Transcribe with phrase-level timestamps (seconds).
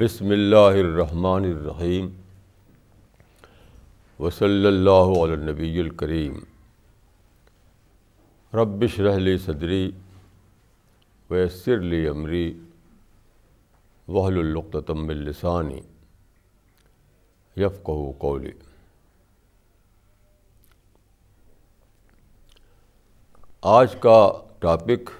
[0.00, 2.08] بسم اللہ الرحمن الرحیم
[4.20, 6.38] وصلی اللہ علی النبی الکریم
[8.52, 9.90] ربش رحلی صدری
[11.30, 12.42] ویسر لی امری
[14.08, 15.80] وحل القتم السانی
[17.56, 18.52] یفقہ قولی
[23.70, 24.20] آج کا
[24.58, 25.10] ٹاپک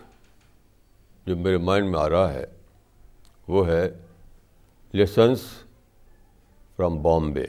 [1.27, 2.45] جو میرے مائنڈ میں آ رہا ہے
[3.49, 3.89] وہ ہے
[4.93, 5.41] لیسنس
[6.77, 7.45] فرام بامبے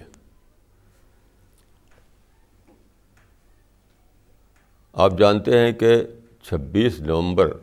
[4.94, 6.04] آپ جانتے ہیں کہ
[6.44, 7.58] چھبیس نومبر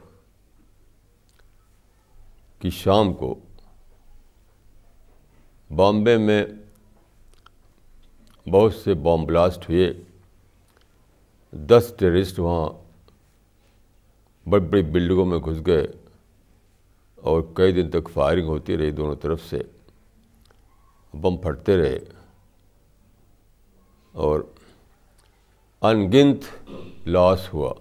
[2.59, 3.35] کی شام کو
[5.77, 6.45] بامبے میں
[8.51, 9.93] بہت سے بام بلاسٹ ہوئے۔
[11.53, 12.69] دس ٹیررسٹ وہاں
[14.49, 15.87] بڑی بڑی بلڈنگوں میں گھس گئے۔
[17.21, 19.59] اور کئی دن تک فائرنگ ہوتی رہی دونوں طرف سے۔
[21.15, 21.99] بم پھٹتے رہے۔
[24.13, 24.41] اور
[25.81, 26.69] ان گنت
[27.09, 27.75] لاس ہوا۔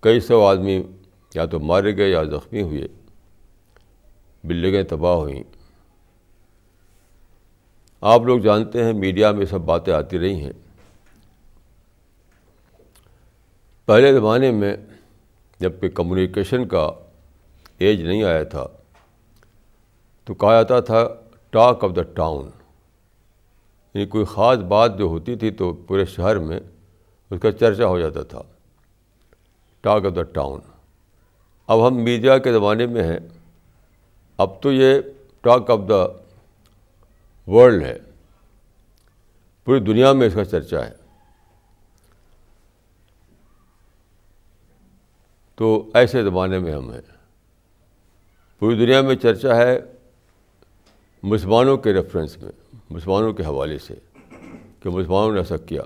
[0.00, 0.82] کئی سو آدمی
[1.34, 2.88] یا تو مارے گئے یا زخمی ہوئے۔
[4.44, 5.42] بلڈنگیں تباہ ہوئیں۔
[8.00, 10.52] آپ لوگ جانتے ہیں میڈیا میں سب باتیں آتی رہی ہیں۔
[13.84, 14.76] پہلے زمانے میں
[15.58, 16.90] جبکہ کمیونیکیشن کا
[17.78, 18.66] ایج نہیں آیا تھا۔
[20.24, 21.08] تو کہا جاتا تھا
[21.50, 22.46] ٹاک آف دا ٹاؤن
[23.94, 26.60] یعنی کوئی خاص بات جو ہوتی تھی تو پورے شہر میں
[27.30, 28.42] اس کا چرچا ہو جاتا تھا۔
[29.80, 30.60] ٹاک آف دا ٹاؤن
[31.66, 33.18] اب ہم میڈیا کے زمانے میں ہیں۔
[34.36, 35.00] اب تو یہ
[35.40, 36.06] ٹاک آف دا
[37.50, 37.98] ورلڈ ہے۔
[39.64, 40.92] پوری دنیا میں اس کا چرچا ہے۔
[45.54, 47.15] تو ایسے زمانے میں ہم ہیں۔
[48.58, 49.80] پوری دنیا میں چرچا ہے
[51.22, 52.52] مسلمانوں کے ریفرنس میں،
[52.90, 53.94] مسلمانوں کے حوالے سے
[54.80, 55.82] کہ مسلمانوں نے ایسا کیا۔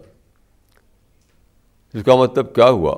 [1.95, 2.97] اس کا مطلب کیا ہوا؟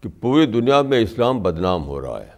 [0.00, 2.36] کہ پوری دنیا میں اسلام بدنام ہو رہا ہے۔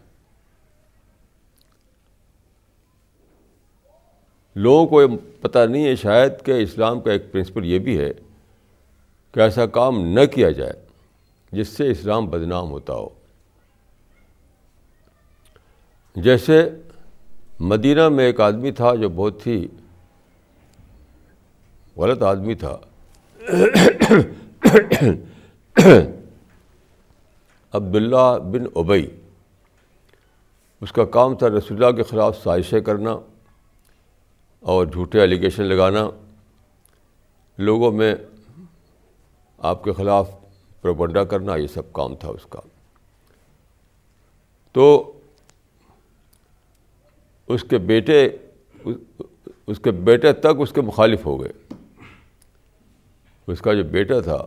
[4.54, 5.06] لوگوں کو یہ
[5.40, 8.10] پتہ نہیں ہے شاید کہ اسلام کا ایک پرنسپل یہ بھی ہے
[9.32, 10.72] کہ ایسا کام نہ کیا جائے
[11.52, 13.08] جس سے اسلام بدنام ہوتا ہو۔
[16.16, 16.70] جیسے
[17.60, 19.68] مدینہ میں ایک آدمی تھا جو بہت ہی
[21.96, 22.78] غلط آدمی تھا۔
[27.72, 29.20] عبداللہ بن ابئی
[30.80, 33.16] اس کا کام تھا رسول اللہ کے خلاف سازشیں کرنا
[34.60, 36.10] اور جھوٹے ایلیگیشن لگانا۔
[37.58, 38.14] لوگوں میں
[39.58, 40.30] آپ کے خلاف
[40.82, 42.60] پروپنڈا کرنا، یہ سب کام تھا اس کا۔
[44.72, 45.12] تو
[47.48, 48.28] اس کے بیٹے،
[49.66, 51.74] اس کے بیٹے تک اس کے مخالف ہو گئے۔
[53.46, 54.46] اس کا جو بیٹا تھا،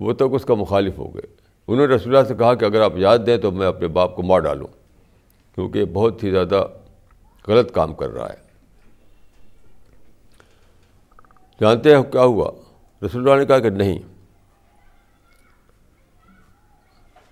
[0.00, 1.26] وہ تک اس کا مخالف ہو گئے۔
[1.68, 4.16] انہوں نے رسول اللہ سے کہا کہ اگر آپ یاد دیں تو میں اپنے باپ
[4.16, 4.66] کو مار ڈالوں،
[5.54, 6.66] کیونکہ بہت ہی زیادہ
[7.48, 8.48] غلط کام کر رہا ہے۔
[11.60, 12.50] جانتے ہیں کیا ہوا؟
[13.06, 13.98] رسول اللہ نے کہا کہ نہیں۔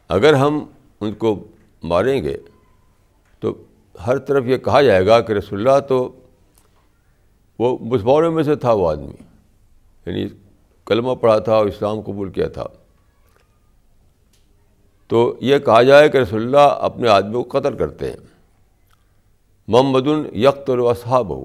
[0.08, 0.64] اگر ہم
[1.00, 1.44] ان کو
[1.82, 2.36] ماریں گے
[4.06, 6.12] ہر طرف یہ کہا جائے گا کہ رسول اللہ تو
[7.58, 9.12] وہ مسلمانوں میں سے تھا وہ آدمی
[10.06, 10.28] یعنی
[10.86, 12.64] کلمہ پڑھا تھا اور اسلام قبول کیا تھا۔
[15.08, 18.16] تو یہ کہا جائے کہ رسول اللہ اپنے آدمی کو قتل کرتے ہیں۔
[19.68, 21.44] محمد یکت الصحاب ہو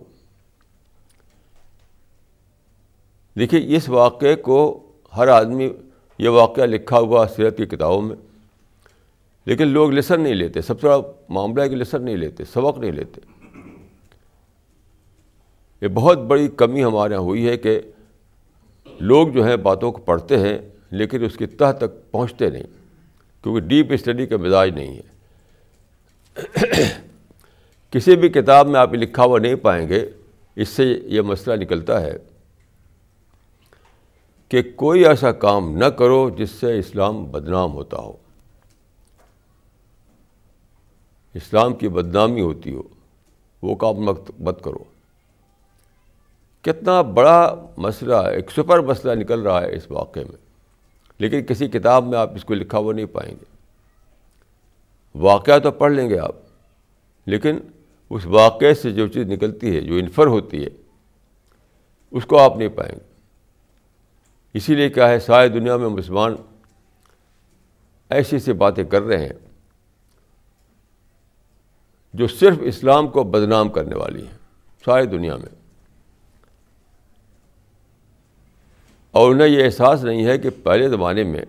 [3.40, 4.84] دیکھیے اس واقعے کو
[5.18, 5.70] ہر آدمی
[6.18, 8.16] یہ واقعہ لکھا ہوا سیرت کی کتابوں میں
[9.46, 10.98] لیکن لوگ لیسن نہیں لیتے، سب سے بڑا
[11.30, 13.22] معاملہ ہے کہ لیسن نہیں لیتے، سبق نہیں لیتے۔
[15.82, 17.80] یہ بہت بڑی کمی ہمارے یہاں ہوئی ہے کہ
[19.00, 20.58] لوگ جو ہیں باتوں کو پڑھتے ہیں
[20.92, 22.64] لیکن اس کی تہ تک پہنچتے نہیں،
[23.44, 25.10] کیونکہ ڈیپ اسٹڈی کا مزاج نہیں ہے۔
[27.94, 30.10] کسی بھی کتاب میں آپ لکھا ہوا نہیں پائیں گے،
[30.56, 32.18] اس سے یہ مسئلہ نکلتا ہے
[34.50, 38.18] کہ کوئی ایسا کام نہ کرو جس سے اسلام بدنام ہوتا ہو۔
[41.34, 42.82] اسلام کی بدنامی ہوتی ہو،
[43.62, 43.96] وہ کام
[44.40, 44.84] مت کرو۔
[46.62, 50.38] کتنا بڑا مسئلہ، ایک سپر مسئلہ نکل رہا ہے اس واقعے میں۔
[51.20, 53.46] لیکن کسی کتاب میں آپ اس کو لکھا ہوا نہیں پائیں گے۔
[55.16, 56.36] واقعہ تو پڑھ لیں گے آپ،
[57.26, 57.60] لیکن
[58.10, 60.70] اس واقعے سے جو چیز نکلتی ہے، جو انفر ہوتی ہے،
[62.12, 63.12] اس کو آپ نہیں پائیں گے۔
[64.54, 66.36] اسی لیے کیا ہے ساری دنیا میں مسلمان
[68.10, 69.51] ایسی ایسی باتیں کر رہے ہیں۔
[72.14, 74.38] جو صرف اسلام کو بدنام کرنے والی ہیں،
[74.86, 75.56] ساری دنیا میں۔
[79.12, 81.42] اور انہیں یہ احساس نہیں ہے کہ پہلے زمانے میں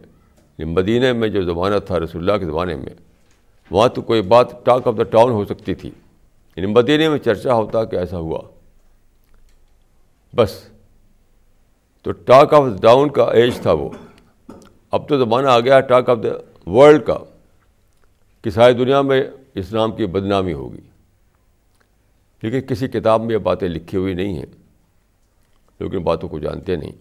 [0.58, 2.94] مدینہ میں جو زمانہ تھا، رسول اللہ کے زمانے میں،
[3.70, 5.90] وہاں تو کوئی بات ٹاک آف دا ٹاؤن ہو سکتی تھی۔
[6.56, 8.40] یعنی مدینہ میں چرچا ہوتا کہ ایسا ہوا۔
[10.36, 10.62] بس۔
[12.02, 13.88] تو ٹاک آف ڈاؤن کا ایج تھا وہ۔
[14.90, 17.18] اب تو زمانہ آ گیا ٹاک آف دا ورلڈ کا،
[18.42, 19.22] کہ ساری دنیا میں
[19.54, 20.80] اسلام کی بدنامی ہوگی۔
[22.42, 24.46] لیکن کسی کتاب میں یہ باتیں لکھی ہوئی نہیں ہیں
[25.80, 26.92] لوگ ان باتوں کو جانتے نہیں۔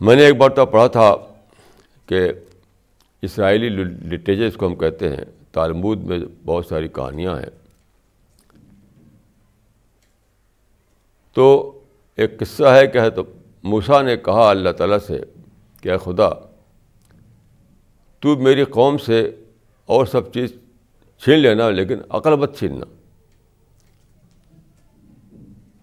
[0.00, 1.14] میں نے ایک بار تو پڑھا تھا
[2.06, 2.32] کہ
[3.22, 7.50] اسرائیلی لٹریچر اس کو ہم کہتے ہیں، تالمود میں بہت ساری کہانیاں ہیں۔
[11.32, 11.78] تو
[12.16, 13.22] ایک قصہ ہے، کہ تو
[13.62, 15.20] موسا نے کہا اللہ تعالیٰ سے
[15.80, 16.49] کہ خدا
[18.20, 19.30] تو میری قوم سے
[19.86, 20.52] اور سب چیز
[21.18, 22.84] چھین لینا، لیکن عقل مت چھیننا۔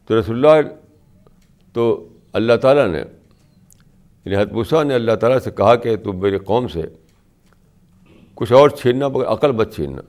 [0.05, 0.69] تو رسول اللہ
[1.73, 2.99] تو اللہ تعالیٰ نے
[4.25, 6.81] یعنی حتبوسا نے اللہ تعالیٰ سے کہا کہ تم میری قوم سے
[8.35, 10.01] کچھ اور چھیننا مگر عقل مت چھیننا۔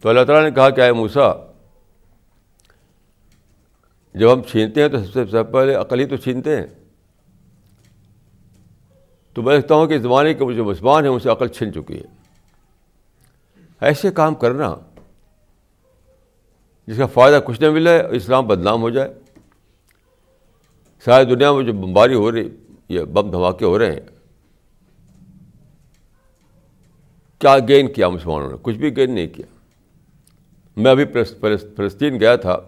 [0.00, 1.32] تو اللہ تعالیٰ نے کہا کہ آئے موسا
[4.14, 6.66] جب ہم چھینتے ہیں تو سب سے پہلے عقل ہی تو چھینتے ہیں۔
[9.38, 11.96] تو میں دیکھتا ہوں کہ زمانے کے جو مسلمان ہیں، ان سے عقل چھن چکی
[11.96, 12.06] ہے۔
[13.80, 14.74] ایسے کام کرنا،
[16.86, 19.14] جس کا فائدہ کچھ نہ ملے، اسلام بدنام ہو جائے۔
[21.04, 22.48] ساری دنیا میں جو بمباری ہو رہی،
[22.88, 24.00] یا بم دھماکے ہو رہے ہیں،
[27.38, 29.46] کیا گین کیا مسلمانوں نے؟ کچھ بھی گین نہیں کیا۔
[30.76, 31.04] میں ابھی
[31.76, 32.58] فلسطین گیا تھا،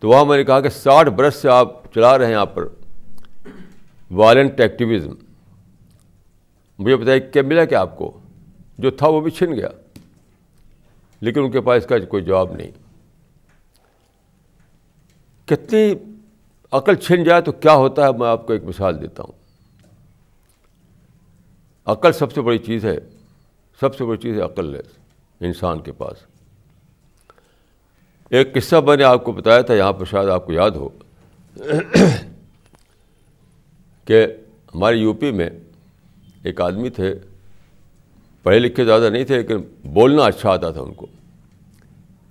[0.00, 2.68] تو وہاں میں نے کہا کہ ساٹھ برس سے آپ چلا رہے ہیں یہاں پر۔
[4.10, 5.14] وائلنٹ ایکٹیویزم
[6.78, 8.18] مجھے بتائیے کیا ملا کیا آپ کو،
[8.78, 9.68] جو تھا وہ بھی چھن گیا،
[11.20, 12.70] لیکن ان کے پاس اس کا کوئی جواب نہیں۔
[15.46, 15.92] کتنی
[16.72, 19.32] عقل چھن جائے تو کیا ہوتا ہے؟ میں آپ کو ایک مثال دیتا ہوں۔
[21.86, 22.96] عقل سب سے بڑی چیز ہے،
[23.80, 24.80] سب سے بڑی چیز ہے عقل ہے
[25.40, 26.16] انسان کے پاس۔
[28.30, 30.88] ایک قصہ میں نے آپ کو بتایا تھا، یہاں پر شاید آپ کو یاد ہو۔
[34.08, 34.26] کہ
[34.74, 35.50] ہمارے یو پی میں
[36.42, 37.14] ایک آدمی تھے،
[38.42, 39.56] پڑھے لکھے زیادہ نہیں تھے، لیکن
[39.92, 41.06] بولنا اچھا آتا تھا ان کو۔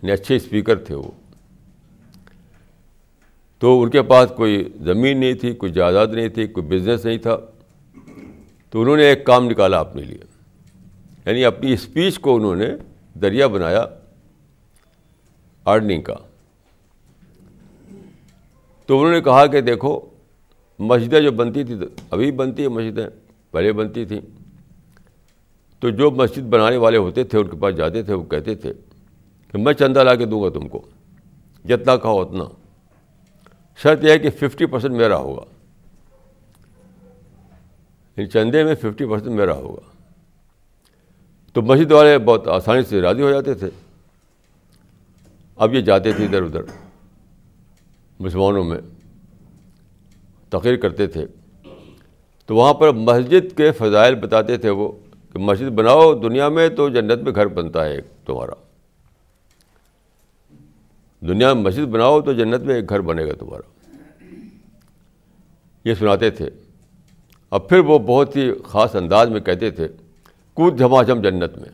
[0.02, 1.12] یعنی اچھے اسپیکر تھے وہ۔
[3.60, 7.18] تو ان کے پاس کوئی زمین نہیں تھی، کوئی جائیداد نہیں تھی، کوئی بزنس نہیں
[7.18, 7.38] تھا۔
[8.70, 10.20] تو انہوں نے ایک کام نکالا اپنے لیے۔
[11.26, 12.68] یعنی اپنی اسپیچ کو انہوں نے
[13.22, 13.86] دریا بنایا
[15.66, 16.16] ارننگ کا۔
[18.86, 20.00] تو انہوں نے کہا کہ دیکھو
[20.80, 21.78] مسجدیں جو بنتی تھیں
[22.10, 23.08] ابھی بنتی ہیں مسجدیں،
[23.52, 24.22] پہلے بنتی تھیں۔
[25.80, 28.74] تو جو مسجد بنانے والے ہوتے تھے، ان کے پاس جاتے تھے، وہ کہتے تھے
[29.52, 30.82] کہ میں چندہ لا کے دوں گا تم کو،
[31.66, 32.44] جتنا کہو اتنا۔
[33.78, 35.44] شرط یہ ہے کہ ففٹی پرسینٹ میرا ہوگا۔
[38.18, 39.92] یعنی چندے میں ففٹی پرسینٹ میرا ہوگا۔
[41.54, 43.70] تو مسجد والے بہت آسانی سے راضی ہو جاتے تھے۔
[45.56, 46.62] اب یہ جاتے تھے ادھر ادھر
[48.20, 48.78] مسلمانوں میں۔
[50.50, 51.26] تقریر کرتے تھے۔
[52.46, 54.92] تو وہاں پر مسجد کے فضائل بتاتے تھے وہ
[55.34, 58.54] کہ مسجد بناؤ، دنیا میں تو جنت میں گھر بنتا ہے ایک تمہارا۔
[61.22, 63.90] دنیا میں مسجد بناؤ تو جنت میں ایک گھر بنے گا تمہارا۔
[65.86, 66.50] یہ سناتے تھے۔
[67.52, 69.88] اب پھر وہ بہت ہی خاص انداز میں کہتے تھے،
[70.54, 71.70] کود جھماجھم جنت میں۔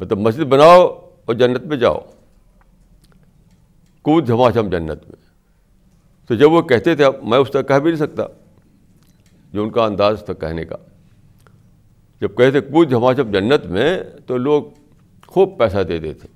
[0.00, 2.00] مطلب مسجد بناؤ اور جنت میں جاؤ۔
[4.02, 5.23] کود جھماجھم جنت میں۔
[6.28, 8.22] تو جب وہ کہتے تھے اب میں اس تک کہہ بھی نہیں سکتا
[9.52, 10.76] جو ان کا انداز تھا کہنے کا۔
[12.20, 14.64] جب کہتے کود جھماجھم جنت میں، تو لوگ
[15.26, 16.28] خوب پیسہ دے دیتے۔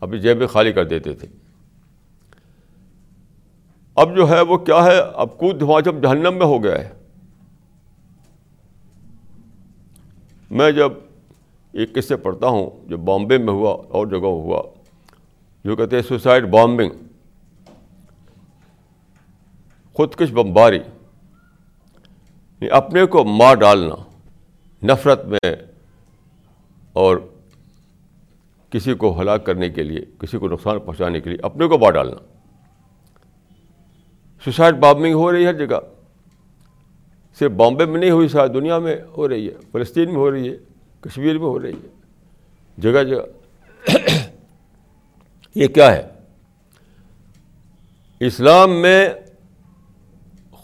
[0.00, 1.28] اپنی جیبیں خالی کر دیتے تھے۔
[3.94, 6.90] اب جو ہے، وہ کیا ہے؟ اب کود دھماچم جہنم میں ہو گیا ہے۔
[10.50, 10.92] میں جب
[11.72, 14.62] ایک قصے پڑھتا ہوں، جو بامبے میں ہوا، اور جگہ ہوا،
[15.64, 16.90] جو کہتے ہیں سوسائڈ بامبنگ
[19.98, 23.94] خودکش بمباری۔ یعنی اپنے کو مار ڈالنا،
[24.86, 25.56] نفرت میں
[26.92, 27.16] اور
[28.70, 31.90] کسی کو ہلاک کرنے کے لیے، کسی کو نقصان پہنچانے کے لیے اپنے کو مار
[31.90, 32.16] ڈالنا۔
[34.44, 35.76] سوسائڈ بامبنگ ہو رہی ہے ہر جگہ۔
[37.38, 40.48] صرف بامبے میں نہیں ہوئی، ساری دنیا میں ہو رہی ہے۔ فلسطین میں ہو رہی
[40.48, 40.56] ہے،
[41.00, 41.88] کشمیر میں ہو رہی ہے۔
[42.78, 43.22] جگہ جگہ۔
[45.54, 46.08] یہ کیا ہے؟
[48.20, 49.08] اسلام میں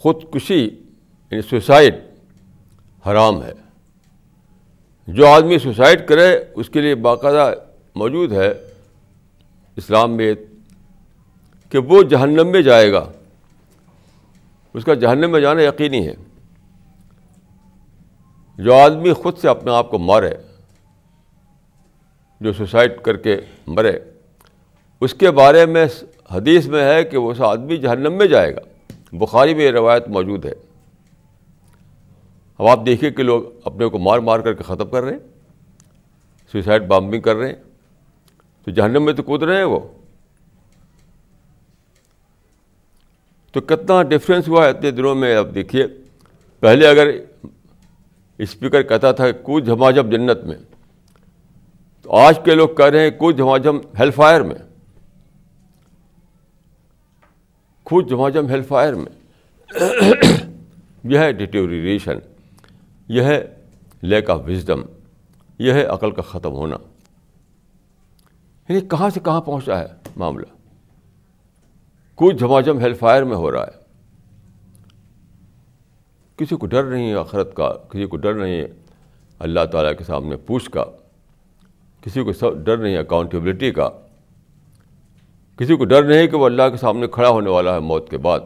[0.05, 0.63] خودکشی
[1.31, 1.95] یعنی سوسائڈ
[3.07, 3.53] حرام ہے۔
[5.07, 7.53] جو آدمی سوسائڈ کرے، اس کے لیے باقاعدہ
[7.95, 8.53] موجود ہے
[9.75, 10.33] اسلام میں
[11.69, 13.11] کہ وہ جہنم میں جائے گا۔
[14.73, 16.13] اس کا جہنم میں جانا یقینی ہے۔
[18.57, 20.35] جو آدمی خود سے اپنے آپ کو مارے،
[22.41, 23.99] جو سوسائڈ کر کے مرے،
[25.01, 25.85] اس کے بارے میں
[26.31, 28.61] حدیث میں ہے کہ وہ اس آدمی جہنم میں جائے گا۔
[29.19, 30.53] بخاری میں یہ روایت موجود ہے۔
[32.57, 35.19] اب آپ دیکھیے کہ لوگ اپنے کو مار مار کر کے ختم کر رہے ہیں،
[36.51, 37.63] سوسائڈ بامبنگ کر رہے ہیں،
[38.63, 39.79] تو جہنم میں تو کود رہے ہیں وہ۔
[43.51, 45.87] تو کتنا ڈفرینس ہوا ہے اتنے دنوں میں، اب دیکھیے۔
[46.59, 47.07] پہلے اگر
[48.37, 50.57] اسپیکر کہتا تھا کود جھماجھم جنت میں،
[52.01, 54.74] تو آج کے لوگ کہہ رہے ہیں کود جھماجھم ہیل فائر میں۔
[57.85, 59.11] کود جھماجھم ہیل فائر میں
[61.03, 62.17] یہ ہے ڈیٹیوریشن،
[63.07, 63.55] یہ ہے
[64.01, 64.81] لیک آف وزڈم،
[65.59, 66.75] یہ ہے عقل کا ختم ہونا۔
[68.69, 70.45] یعنی کہاں سے کہاں پہنچا ہے معاملہ؟
[72.15, 73.85] کچھ جھماجھم ہیل فائر میں ہو رہا ہے۔
[76.37, 78.67] کسی کو ڈر نہیں ہے آخرت کا، کسی کو ڈر نہیں ہے
[79.39, 80.85] اللہ تعالیٰ کے سامنے پوچھ کا،
[82.01, 83.89] کسی کو ڈر نہیں ہے اکاؤنٹیبلٹی کا۔
[85.57, 88.17] کسی کو ڈر نہیں کہ وہ اللہ کے سامنے کھڑا ہونے والا ہے موت کے
[88.17, 88.39] بعد۔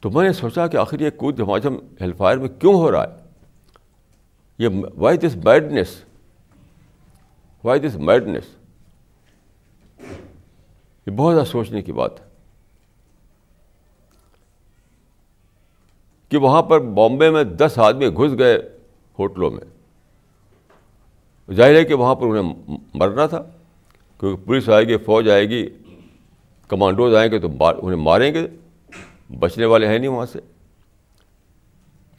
[0.00, 3.02] تو میں نے سوچا کہ آخر یہ کود جماجم ہیل فائر میں کیوں ہو رہا
[3.02, 3.16] ہے؟
[4.58, 6.04] یہ why this madness
[7.64, 8.42] why this madness
[11.06, 12.26] یہ بہت زیادہ سوچنے کی بات ہے۔
[16.28, 18.58] کہ وہاں پر بامبے میں دس آدمی گھس گئے
[19.18, 19.79] ہوٹلوں میں۔
[21.52, 23.42] ظاہر ہے کہ وہاں پر انہیں مرنا تھا،
[24.20, 25.68] کیونکہ پولیس آئے گی، فوج آئے گی،
[26.68, 28.46] کمانڈوز آئیں گے تو انہیں ماریں گے،
[29.38, 30.38] بچنے والے ہیں نہیں وہاں سے۔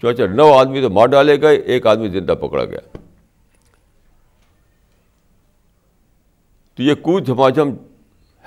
[0.02, 2.98] چوچا نو آدمی تو مار ڈالے گئے، ایک آدمی زندہ پکڑا گیا۔
[6.76, 7.70] تو یہ کود جھماجھم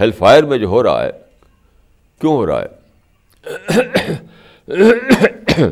[0.01, 1.11] ہیل فائر میں جو ہو رہا ہے،
[2.21, 2.85] کیوں ہو رہا ہے؟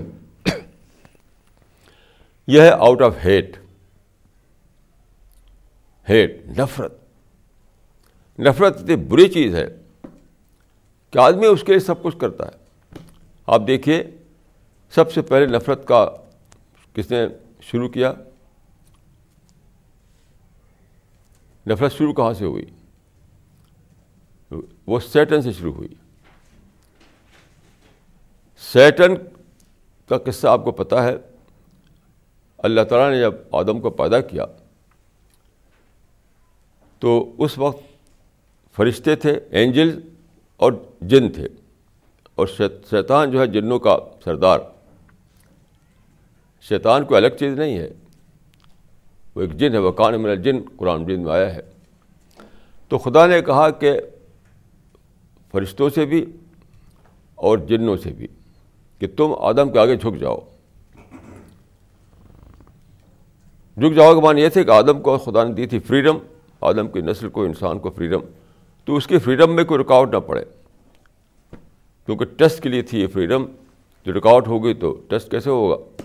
[2.47, 3.62] یہ ہے آؤٹ آف ہیٹ۔
[6.09, 6.93] ہیٹ نفرت۔
[8.39, 9.67] نفرت اتنی بری چیز ہے
[11.11, 12.53] کہ آدمی اس کے لیے سب کچھ کرتا ہے۔
[13.47, 14.05] آپ دیکھیے،
[14.91, 16.11] سب سے پہلے نفرت کا
[16.95, 17.27] کس نے
[17.61, 18.13] شروع کیا؟
[21.67, 22.65] نفرت شروع کہاں سے ہوئی؟
[24.87, 25.89] وہ سیٹن سے شروع ہوئی۔
[28.59, 29.15] سیٹن
[30.09, 31.17] کا قصہ آپ کو پتہ ہے۔
[32.59, 34.45] اللہ تعالیٰ نے جب آدم کو پیدا کیا
[37.03, 37.81] تو اس وقت
[38.77, 39.99] فرشتے تھے اینجل
[40.61, 40.73] اور
[41.11, 41.49] جن تھے،
[42.35, 44.59] اور شیطان جو ہے جنوں کا سردار۔
[46.65, 47.89] شیطان کوئی الگ چیز نہیں ہے،
[49.37, 51.63] وہ ایک جن ہے، وہ کان میں جن قرآن جن میں آیا ہے۔
[52.91, 53.93] تو خدا نے کہا کہ
[55.55, 56.25] فرشتوں سے بھی
[57.39, 58.27] اور جنوں سے بھی
[59.01, 60.39] کہ تم آدم کے آگے جھک جاؤ۔
[63.77, 66.19] جھک جاؤ کے مان یہ تھے کہ آدم کو خدا نے دی تھی فریڈم
[66.63, 68.21] آدم کی نسل کو انسان کو فریڈم
[68.85, 70.45] تو اس کی فریڈم میں کوئی رکاوٹ نہ پڑے۔
[72.07, 73.45] کیونکہ ٹیسٹ کے لیے تھی یہ فریڈم
[74.07, 76.03] جو رکاوٹ ہوگی تو ٹیسٹ کیسے ہوگا؟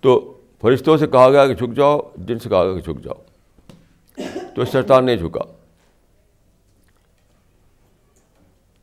[0.00, 3.22] تو فرشتوں سے کہا گیا کہ جھک جاؤ، جن سے کہا گیا کہ جھک جاؤ۔
[4.54, 5.42] تو شیطان نہیں جھکا۔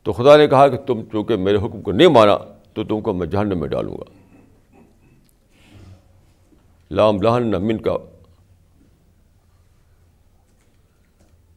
[0.03, 2.38] تو خدا نے کہا کہ تم چونکہ میرے حکم کو نہیں مانا،
[2.74, 4.03] تو تم کو میں جہنم میں ڈالوں گا۔
[6.91, 7.98] لام لہن نہ من کا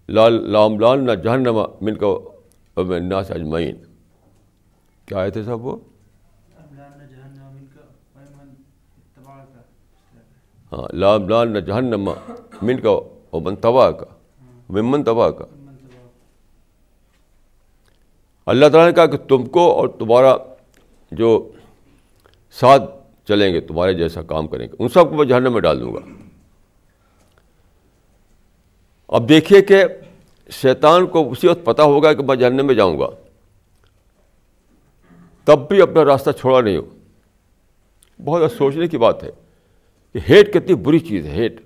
[0.09, 2.07] لال لام لال نہ جہنم من کا
[2.99, 3.77] ناس اجمعین۔
[5.07, 5.77] کیا آئے تھے سب وہ؟
[10.73, 12.11] ہاں لام لال نہ جہنم
[12.63, 13.01] من کا۔
[13.33, 14.07] من تباہ کا۔
[14.69, 15.45] ممن تباہ کا۔
[18.47, 20.37] اللہ تعالیٰ نے کہا کہ تم کو اور تمہارا
[21.13, 21.53] جو
[22.53, 22.83] ساتھ
[23.29, 25.95] چلیں گے تمہارے جیسا کام کریں گے۔ ان سب کو میں جہنم میں ڈال دوں
[25.95, 26.26] گا۔
[29.09, 29.85] اب دیکھیے کہ
[30.51, 33.09] شیطان کو اسی وقت پتہ ہوگا کہ میں جہنم میں جاؤں گا۔
[35.45, 36.85] تب بھی اپنا راستہ چھوڑا نہیں ہو۔
[38.25, 39.31] بہت سوچنے کی بات ہے
[40.13, 41.61] کہ ہیٹ کتنی بری چیز ہے، ہیٹ۔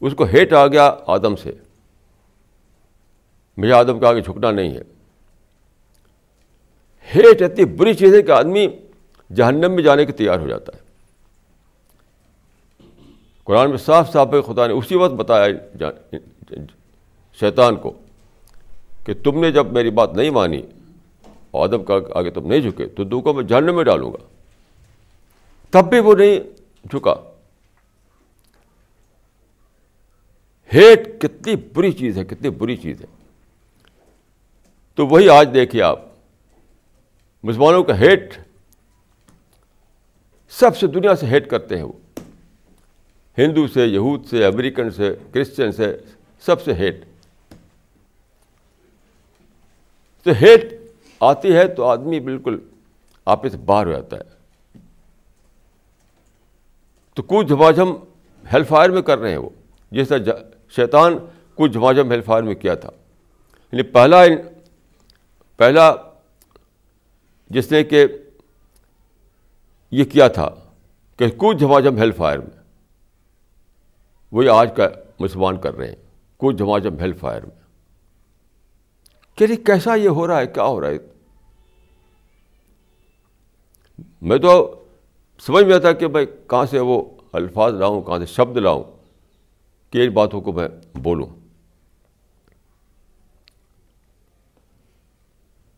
[0.00, 1.52] اس کو ہیٹ آ گیا آدم سے۔
[3.56, 4.82] مجھے آدم کے آگے جھکنا نہیں ہے۔
[7.14, 8.66] ہیٹ اتنی بری چیز ہے کہ آدمی
[9.34, 10.83] جہنم میں جانے کے تیار ہو جاتا ہے۔
[13.44, 15.46] قرآن میں صاف صاف خدا نے اسی وقت بتایا
[17.40, 17.92] شیطان کو
[19.04, 20.62] کہ تم نے جب میری بات نہیں مانی،
[21.52, 24.18] آدم کا آگے تم نہیں جھکے، تو دو کو میں جاننے میں ڈالوں گا۔
[25.70, 26.40] تب بھی وہ نہیں
[26.86, 27.14] جھکا۔
[30.74, 33.06] ہیٹ کتنی بری چیز ہے، کتنی بری چیز ہے۔
[34.94, 36.00] تو وہی آج دیکھیے آپ،
[37.42, 38.34] مسلمانوں کا ہیٹ
[40.48, 41.92] سب سے دنیا سے ہیٹ کرتے ہیں وہ۔
[43.38, 45.96] ہندو سے، یہود سے، امریکن سے، کرسچن سے،
[46.40, 47.04] سب سے ہیٹ۔
[50.22, 50.64] تو ہیٹ
[51.20, 52.58] آتی ہے تو آدمی بالکل
[53.24, 54.22] آپس سے باہر ہو جاتا ہے۔
[57.14, 57.94] تو کچھ جھماجھم
[58.52, 59.50] ہیلف فائر میں کر رہے ہیں وہ۔
[59.92, 60.14] جیسا
[60.76, 61.18] شیطان
[61.54, 62.90] کچھ جھماجھم ہیلف فائر میں کیا تھا۔
[63.72, 64.22] یعنی پہلا
[65.56, 65.94] پہلا
[67.50, 68.06] جس نے کہ
[69.90, 70.50] یہ کیا تھا
[71.16, 72.63] کہ کچھ جھماجھم ہیلف فائر میں۔
[74.34, 74.88] وہی آج کا
[75.20, 75.96] مسلمان کر رہے ہیں۔
[76.36, 77.62] کچھ جھماجھم ہیلف فائر میں۔
[79.34, 80.98] کہ جی کیسا یہ ہو رہا ہے، کیا ہو رہا ہے؟
[84.20, 84.84] میں تو
[85.38, 88.84] سمجھ میں آتا کہ بھائی کہاں سے وہ الفاظ لاؤں، کہاں سے شبد لاؤں
[89.90, 91.26] کہ ان باتوں کو میں بولوں۔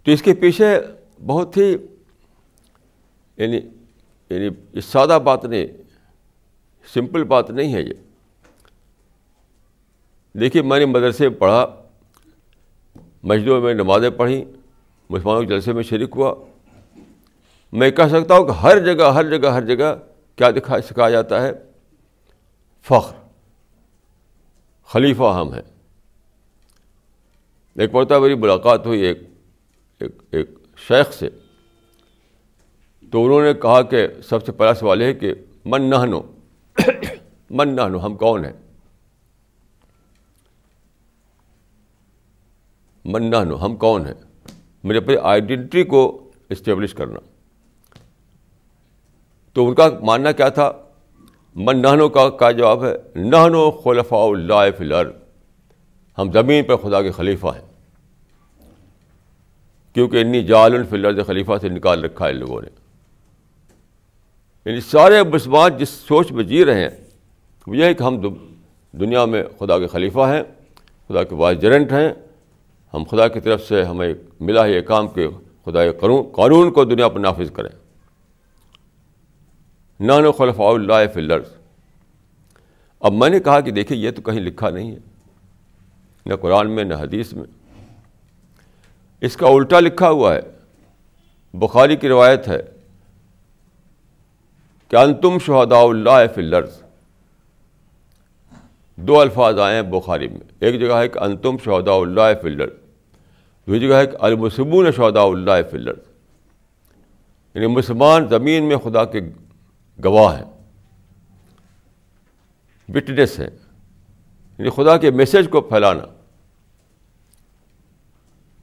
[0.05, 0.81] تو اس کے پیچھے
[1.27, 1.77] بہت ہی
[3.37, 3.61] یعنی
[4.31, 5.67] یعنی سادہ بات نہیں،
[6.95, 8.06] سمپل بات نہیں ہے یہ۔
[10.41, 11.85] دیکھیے، میں نے مدرسے پڑھا،
[13.23, 14.45] مسجدوں میں نمازیں پڑھیں
[15.11, 16.35] مسلمانوں کے جلسے میں شریک ہوا۔
[17.73, 19.95] میں کہہ سکتا ہوں کہ ہر جگہ ہر جگہ ہر جگہ
[20.37, 21.53] کیا دکھا، سکھایا جاتا ہے؟
[22.83, 23.15] فخر۔
[24.87, 25.63] خلیفہ ہم ہیں۔
[27.77, 29.23] ایک مرتبہ میری ملاقات ہوئی ایک
[30.01, 30.51] ایک ایک
[30.89, 31.29] شیخ سے۔
[33.13, 36.23] تو انہوں نے کہا کہ سب سے پہلا سوال ہے کہ من نہنو
[37.51, 38.53] من نہنو ہم کون ہیں؟
[43.07, 44.15] من نہنو ہم کون ہیں؟
[44.85, 47.21] میرے اپنی آئیڈینٹی کو اسٹیبلش کرنا۔
[49.53, 50.73] تو ان کا ماننا کیا تھا؟
[51.55, 55.11] من نہنو کا کا جواب ہے نہنو خلفاء اللہ فی الارض۔
[56.19, 57.67] ہم زمین پہ خدا کے خلیفہ ہیں۔
[59.95, 62.69] کیونکہ انی جال الفلرز خلیفہ سے نکال رکھا ہے ان لوگوں نے۔
[64.65, 66.91] یعنی سارے مسلمان جس سوچ میں جی رہے ہیں،
[67.67, 68.21] وہ یہ ہے کہ ہم
[68.93, 70.43] دنیا میں خدا کے خلیفہ ہیں،
[71.09, 72.26] خدا کے وائسجرنٹ ہیں۔
[72.95, 75.29] ہم خدا کی طرف سے ہمیں ملا ہے یہ کام کہ
[75.65, 75.81] خدا
[76.33, 77.87] قانون کو دنیا پر نافذ کریں۔
[80.01, 81.49] نان و خلفاء اللہ فلرز
[83.01, 84.99] اب میں نے کہا کہ دیکھیے یہ تو کہیں لکھا نہیں ہے،
[86.27, 87.45] نہ قرآن میں، نہ حدیث میں۔
[89.21, 90.41] اس کا الٹا لکھا ہوا ہے۔
[91.55, 92.63] بخاری کی روایت ہے
[94.89, 96.83] کہ انتم شہداء اللہ فلرز
[98.97, 102.71] دو الفاظ آئے ہیں بخاری میں۔ ایک جگہ ہے کہ انتم شہداء اللہ فلرز
[103.67, 105.97] دوسری جگہ ہے کہ المسبون شہداء اللہ فلرز
[107.55, 109.21] یعنی مسلمان زمین میں خدا کے
[110.05, 110.45] گواہ ہیں،
[112.89, 113.51] وٹنس ہیں۔
[114.59, 116.03] یعنی خدا کے میسج کو پھیلانا۔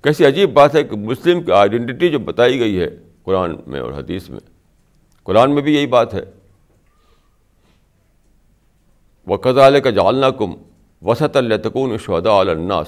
[0.01, 2.89] کیسی عجیب بات ہے کہ مسلم کی آئیڈینٹی جو بتائی گئی ہے
[3.23, 4.39] قرآن میں اور حدیث میں۔
[5.23, 6.23] قرآن میں بھی یہی بات ہے۔
[9.25, 10.53] وہ قزال کا جالنا کم
[11.01, 12.87] وسط التکون شہدا الناس۔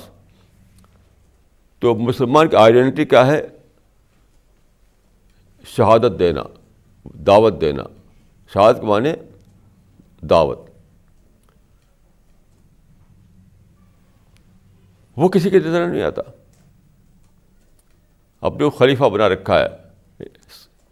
[1.79, 3.47] تو مسلمان کی آئیڈینٹی کیا ہے؟
[5.65, 6.41] شہادت دینا،
[7.05, 7.83] دعوت دینا۔
[8.53, 9.09] شہادت کے معنی
[10.21, 10.69] دعوت۔
[15.17, 16.21] وہ کسی کے نظر نہیں آتا۔
[18.41, 19.67] اپنے کو خلیفہ بنا رکھا ہے۔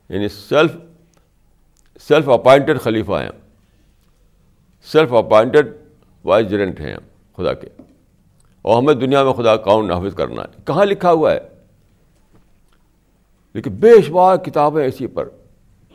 [0.10, 0.72] یعنی سیلف
[2.00, 3.43] سیلف اپائنٹڈ خلیفہ ہیں۔
[4.84, 5.68] سیلف اپائنٹڈ
[6.26, 6.96] وائس جرنٹ ہیں
[7.38, 7.68] خدا کے۔
[8.62, 11.40] اور ہمیں دنیا میں خدا کاؤنٹ نافذ کرنا ہے۔ کہاں لکھا ہوا ہے؟
[13.54, 15.30] لیکن بے شمار کتابیں اسی پر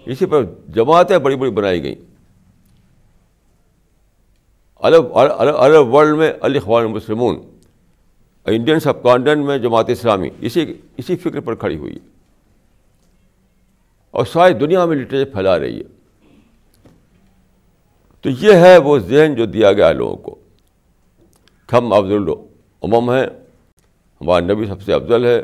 [0.06, 1.94] اسی پر جماعتیں بڑی بڑی بنائی گئیں۔
[4.76, 4.96] الگ
[5.58, 7.36] الگ ورلڈ میں الخوان مسلمون
[8.46, 12.08] انڈین سب کانٹینٹ میں جماعت اسلامی، اسی اسی فکر پر کھڑی ہوئی ہے۔
[14.10, 15.97] اور ساری دنیا میں لٹریچر پھیلا رہی ہے۔
[18.20, 20.38] تو یہ ہے وہ ذہن جو دیا گیا لوگوں کو۔
[21.72, 22.30] ہم افضل
[22.82, 23.26] امم ہیں
[24.20, 25.42] ہمارا نبی سب سے افضل ہے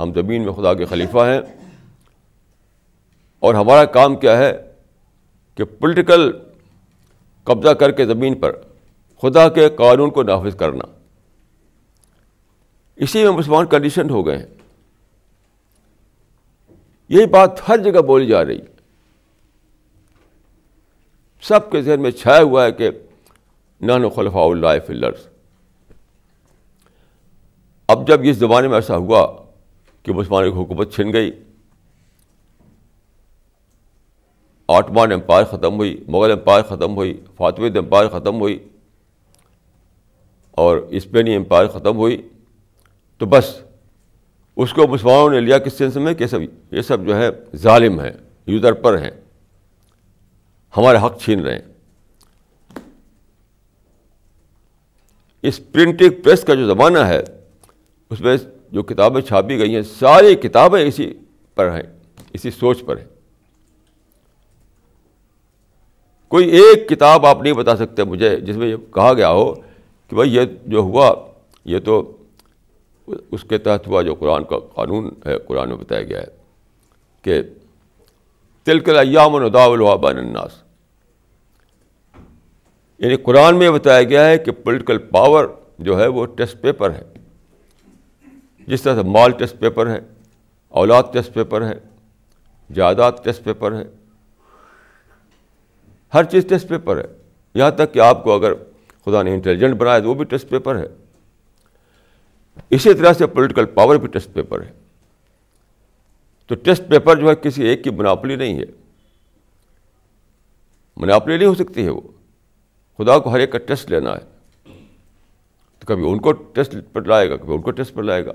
[0.00, 1.40] ہم زمین میں خدا کے خلیفہ ہیں۔
[3.38, 4.72] اور ہمارا کام کیا ہے
[5.54, 6.32] کہ پولیٹیکل
[7.44, 8.52] قبضہ کر کے زمین پر
[9.22, 10.84] خدا کے قانون کو نافذ کرنا۔
[12.96, 14.46] اسی میں مسلمان کنڈیشن ہو گئے ہیں۔
[17.08, 18.58] یہی بات ہر جگہ بولی جا رہی۔
[21.42, 22.90] سب کے ذہن میں چھایا ہوا ہے کہ
[23.80, 25.28] نان خلفاء اللہ فلرس
[27.88, 29.26] اب جب اس زمانے میں ایسا ہوا
[30.02, 31.30] کہ مسلمانوں کی حکومت چھن گئی
[34.68, 38.68] آٹمان امپائر ختم ہوئی، مغل امپائر ختم ہوئی فاطمید امپائر ختم ہوئی،
[40.50, 42.28] اور اسپینی امپائر ختم ہوئی،
[43.18, 43.60] تو بس
[44.56, 46.40] اس کو مسلمانوں نے لیا کس سینس میں؟ کہ سب،
[46.72, 48.12] یہ سب جو ہے ظالم ہیں،
[48.46, 49.10] یوزر پر ہیں۔
[50.76, 51.72] ہمارے حق چھین رہے ہیں۔
[55.42, 57.22] اس پرنٹنگ پریس کا جو زمانہ ہے،
[58.10, 58.36] اس میں
[58.72, 61.14] جو کتابیں چھاپی گئی ہیں، ساری کتابیں اسی
[61.54, 61.82] پر ہیں،
[62.32, 63.06] اسی سوچ پر ہیں۔
[66.28, 69.54] کوئی ایک کتاب آپ نہیں بتا سکتے مجھے، جس میں یہ کہا گیا ہو
[70.08, 71.14] کہ بھائی یہ جو ہوا،
[71.64, 72.16] یہ تو
[73.06, 76.26] اس کے تحت ہوا جو قرآن کا قانون ہے، قرآن میں بتایا گیا ہے
[77.22, 77.42] کہ
[78.68, 80.62] تلکل ایام الوابان الناس۔
[82.98, 85.44] یعنی قرآن میں بتایا گیا ہے کہ پولیٹیکل پاور
[85.78, 87.02] جو ہے وہ ٹیسٹ پیپر ہے۔
[88.66, 89.98] جس طرح سے مال ٹیسٹ پیپر ہے،
[90.68, 91.74] اولاد ٹیسٹ پیپر ہے،
[92.74, 93.84] جائیداد ٹیسٹ پیپر ہے۔
[96.14, 97.06] ہر چیز ٹیسٹ پیپر ہے۔
[97.54, 98.52] یہاں تک کہ آپ کو اگر
[99.04, 100.86] خدا نے انٹیلیجنٹ بنایا تو وہ بھی ٹیسٹ پیپر ہے۔
[102.70, 104.87] اسی طرح سے پولیٹیکل پاور بھی ٹیسٹ پیپر ہے۔
[106.48, 108.64] تو ٹیسٹ پیپر جو ہے کسی ایک کی مناپلی نہیں ہے۔
[110.96, 112.00] مناپلی نہیں ہو سکتی ہے وہ۔
[112.98, 114.38] خدا کو ہر ایک کا ٹیسٹ لینا ہے۔
[115.78, 118.32] تو کبھی ان کو ٹیسٹ پر لائے گا، کبھی ان کو ٹیسٹ پر لائے گا۔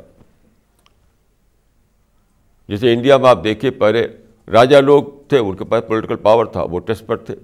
[2.67, 4.07] جیسے انڈیا میں آپ دیکھیے، پہلے
[4.51, 7.35] راجا لوگ تھے، ان کے پاس پولیٹیکل پاور تھا، وہ ٹیسٹ پر تھے۔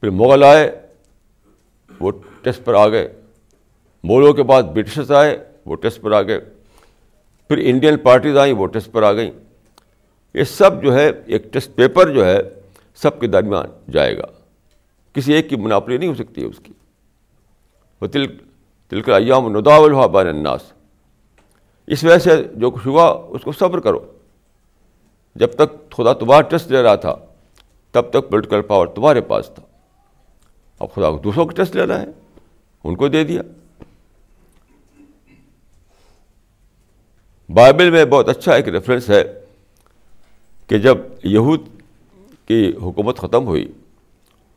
[0.00, 0.80] پھر مغل آئے،
[2.00, 2.10] وہ
[2.42, 3.20] ٹیسٹ پر آ گئے۔
[4.04, 6.40] مغلوں کے بعد برٹشز آئے، وہ ٹیسٹ پر آ گئے۔
[7.48, 9.30] پھر انڈین پارٹیز آئیں وہ ٹیسٹ پر آ گئیں۔
[10.34, 12.38] یہ سب جو ہے، ایک ٹیسٹ پیپر جو ہے،
[12.94, 14.24] سب کے درمیان جائے گا۔
[15.12, 16.72] کسی ایک کی مناپلی نہیں ہو سکتی ہے اس کی۔
[18.00, 18.26] وہ تل
[18.88, 20.60] تلکر ایام نداول ہوا بان الناس۔
[21.86, 24.12] اس وجہ سے جو کچھ ہوا، اس کو صبر کرو۔
[25.34, 27.16] جب تک خدا تمہارا ٹیسٹ لے رہا تھا،
[27.92, 29.62] تب تک پولیٹیکل پاور تمہارے پاس تھا۔
[30.78, 32.06] اب خدا کو دوسروں کو ٹیسٹ لینا ہے،
[32.84, 33.42] ان کو دے دیا۔
[37.48, 39.22] بائبل میں بہت اچھا ایک ریفرنس ہے
[40.68, 41.60] کہ جب یہود
[42.46, 43.72] کی حکومت ختم ہوئی،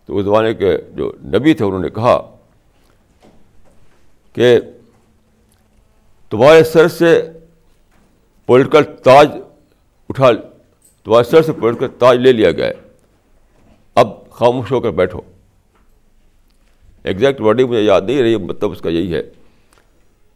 [0.06, 2.36] تو اس زمانے کے جو نبی تھے، انہوں نے کہا
[4.34, 4.60] کہ
[6.30, 7.21] تمہارے سر سے
[8.45, 9.30] پولیٹیکل تاج
[10.10, 10.32] اٹھا،
[11.04, 12.73] تمہارے سر سے پولیٹیکل تاج لے لیا گیا ہے۔
[13.95, 15.21] اب خاموش ہو کر بیٹھو۔
[17.04, 19.21] ایگزیکٹ ورڈنگ مجھے یاد نہیں رہی مطلب اس کا یہی ہے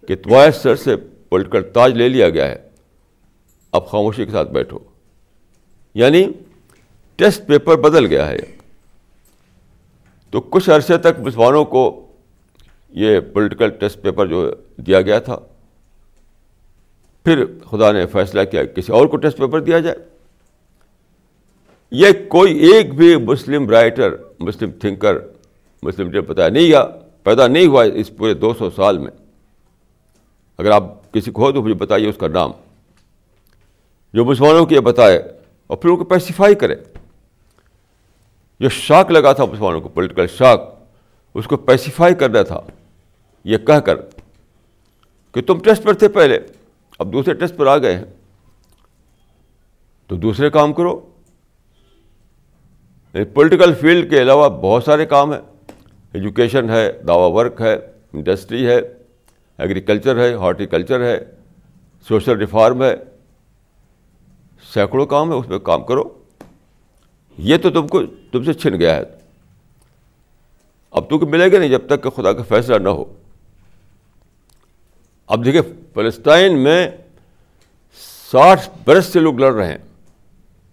[0.08, 0.96] کہ تمہارے سر سے
[1.36, 2.70] پولیٹیکل تاج لے لیا گیا ہے۔
[3.72, 4.80] اب خاموشی کے ساتھ بیٹھو۔
[5.94, 6.28] یعنی
[7.16, 8.38] ٹیسٹ پیپر بدل گیا ہے۔
[10.32, 12.08] تو کچھ عرصے تک مسلمانوں کو
[12.90, 15.40] یہ پولیٹیکل ٹیسٹ پیپر جو دیا گیا تھا،
[17.24, 19.96] پھر خدا نے فیصلہ کیا کسی اور کو ٹیسٹ پیپر دیا جائے۔
[21.92, 25.18] یہ کوئی ایک بھی مسلم رائٹر، مسلم تھنکر،
[25.84, 26.86] مسلم بتایا نہیں گیا
[27.24, 29.12] پیدا نہیں ہوا اس پورے دو سو سال میں۔
[30.58, 32.52] اگر آپ کسی کو ہو تو مجھے بتائیے اس کا نام۔
[34.14, 35.24] جو مسلمانوں کی یہ بتائے
[35.68, 36.76] اور پھر ان کو پیسیفائی کرے۔
[38.60, 40.76] جو شاک لگا تھا مسلمانوں کو پولیٹیکل شاک،
[41.34, 42.62] اس کو پیسیفائی کرنا تھا۔
[43.44, 43.96] یہ کہہ کر
[45.32, 46.40] کہ تم ٹیسٹ پر تھے پہلے،
[47.00, 48.06] اب دوسرے ٹیسٹ پر آ گئے ہیں۔
[50.08, 51.10] تو دوسرے کام کرو۔
[53.14, 55.42] یعنی پولیٹیکل فیلڈ کے علاوہ بہت سارے کام ہیں۔
[56.14, 57.74] ایجوکیشن ہے، دعوی ورک ہے
[58.14, 58.95] انڈسٹری ہے۔
[59.58, 61.20] ایگریکلچر ہے ہارٹیکلچر ہے
[62.08, 62.96] سوشل ریفارم ہے،
[64.74, 66.24] سینکڑوں کام ہے، اس میں کام کرو۔
[67.38, 69.02] یہ تو تم کو تم سے چھن گیا ہے۔
[70.92, 73.14] اب تم کو ملے گا نہیں جب تک کہ خدا کا فیصلہ نہ ہو۔
[75.28, 75.62] اب دیکھیں،
[75.94, 76.88] فلسطین میں
[78.32, 79.78] ساٹھ برس سے لوگ لڑ رہے ہیں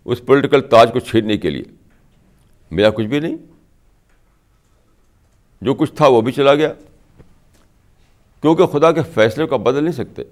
[0.04, 1.62] اس پولیٹیکل تاج کو چھیننے کے لیے۔
[2.70, 3.36] میرا کچھ بھی نہیں۔
[5.60, 6.72] جو کچھ تھا وہ بھی چلا گیا۔
[8.42, 10.22] کیونکہ خدا کے فیصلے کو بدل نہیں سکتے۔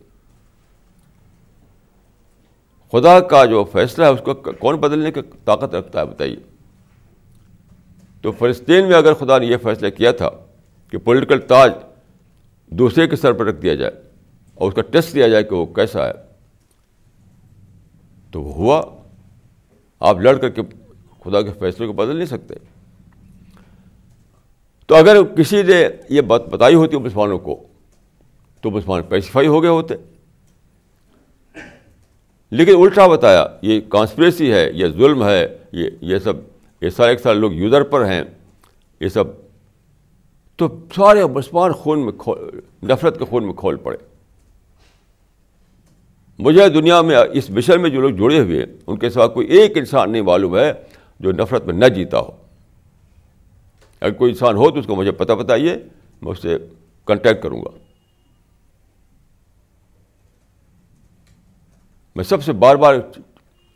[2.93, 6.37] خدا کا جو فیصلہ ہے، اس کو کون بدلنے کی طاقت رکھتا ہے بتائیے۔
[8.23, 10.31] تو فلسطین میں اگر خدا نے یہ فیصلہ کیا تھا
[10.91, 11.73] کہ پولیٹیکل تاج
[12.71, 13.93] دوسرے کے سر پر رکھ دیا جائے
[14.55, 16.13] اور اس کا ٹیسٹ دیا جائے کہ وہ کیسا ہے،
[18.31, 18.83] تو وہ ہوا۔
[20.01, 20.63] آپ لڑ کر کے
[21.25, 22.55] خدا کے فیصلے کو بدل نہیں سکتے۔
[24.87, 27.67] تو اگر کسی نے یہ بات بتائی ہوتی مسلمانوں کو
[28.61, 29.95] تو مسلمان پیسیفائی ہو گئے ہوتے۔
[32.51, 36.33] لیکن الٹا بتایا، یہ کانسپریسی ہے، یہ ظلم ہے، یہ یہ سب،
[36.81, 38.23] یہ سارے ایک سارے لوگ یوزر پر ہیں،
[39.01, 39.25] یہ سب۔
[40.57, 43.97] تو سارے مسلمان خون میں کھول، نفرت کے خون میں کھول پڑے۔
[46.39, 49.47] مجھے دنیا میں اس مشن میں جو لوگ جڑے ہوئے ہیں، ان کے سوا کوئی
[49.47, 50.73] ایک انسان نہیں معلوم ہے
[51.21, 52.31] جو نفرت میں نہ جیتا ہو۔
[54.01, 55.77] اگر کوئی انسان ہو تو اس کو مجھے پتہ بتائیے،
[56.23, 56.59] میں اس سے
[57.07, 57.90] کنٹیکٹ کروں گا۔
[62.17, 62.95] میں سب سے بار بار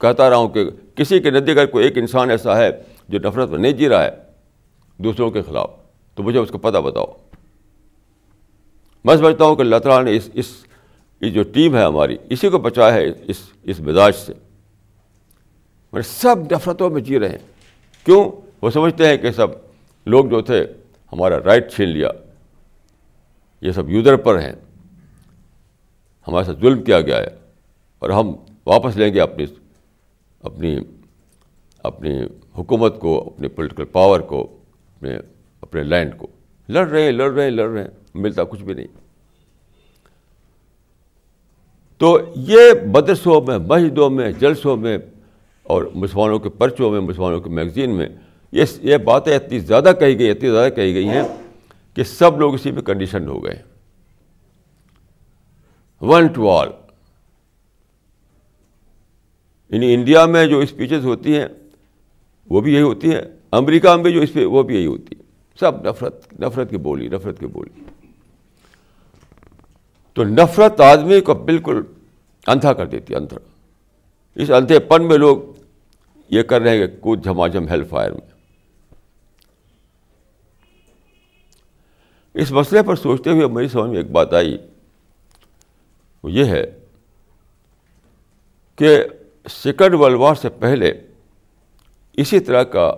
[0.01, 2.70] کہتا رہا ہوں کہ کسی کے ندی اگر کوئی ایک انسان ایسا ہے
[3.09, 4.11] جو نفرت میں نہیں جی رہا ہے،
[4.99, 5.70] دوسروں کے خلاف،
[6.14, 7.07] تو مجھے اس کو پتہ بتاؤ۔
[9.05, 10.66] میں سمجھتا ہوں کہ اللہ تعالیٰ نے اس اس
[11.20, 14.33] یہ جو ٹیم ہے ہماری، اسی کو بچایا ہے اس اس مزاج سے۔
[15.92, 17.38] میں سب نفرتوں میں جی رہے ہیں۔
[18.05, 18.31] کیوں؟
[18.62, 19.47] وہ سمجھتے ہیں کہ سب
[20.07, 20.66] لوگ جو تھے،
[21.12, 22.09] ہمارا رائٹ چھین لیا۔
[23.61, 24.53] یہ سب یوزر پر ہیں۔
[26.29, 27.43] ہمارے ساتھ ظلم کیا گیا ہے۔
[28.05, 28.33] اور ہم
[28.67, 29.45] واپس لیں گے اپنی
[30.43, 30.79] اپنی
[31.79, 32.23] اپنی
[32.59, 34.57] حکومت کو اپنے پولیٹیکل پاور کو،
[34.97, 35.19] اپنے
[35.61, 36.27] اپنے لینڈ کو۔
[36.69, 38.87] لڑ رہے ہیں، لڑ رہے ہیں، لڑ رہے ہیں۔ ملتا کچھ بھی نہیں۔
[41.99, 44.99] تو یہ مدرسوں میں، مسجدوں میں، جلسوں میں
[45.62, 48.09] اور مسلمانوں کے پرچوں میں، مسلمانوں کے میگزین میں
[48.53, 51.23] یہ یہ باتیں اتنی زیادہ کہی گئی، اتنی زیادہ کہی گئی ہیں
[51.95, 53.62] کہ سب لوگ اسی میں کنڈیشن ہو گئے۔
[56.01, 56.69] ون ٹو آل
[59.70, 61.46] یعنی انڈیا میں جو اسپیچز ہوتی ہیں،
[62.50, 65.22] وہ بھی یہی ہوتی ہیں۔ امریکہ میں جو اس پہ وہ بھی یہی ہوتی ہے
[65.61, 67.85] سب نفرت نفرت کی بولی، نفرت کی بولی۔
[70.12, 71.83] تو نفرت آدمی کو بالکل
[72.46, 73.37] اندھا کر دیتی ہے، اندھا۔
[74.35, 75.38] اس اندھے پن میں لوگ
[76.29, 78.35] یہ کر رہے ہیں کہ کود جھماجھم ہیل فائر میں۔
[82.35, 84.59] اس مسئلے پر سوچتے ہوئے میری سمجھ میں ایک بات آئی۔
[86.22, 86.79] وہ یہ ہے
[88.77, 89.05] کہ
[89.50, 90.92] سیکنڈ ورلڈ وار سے پہلے
[92.12, 92.94] اسی طرح کا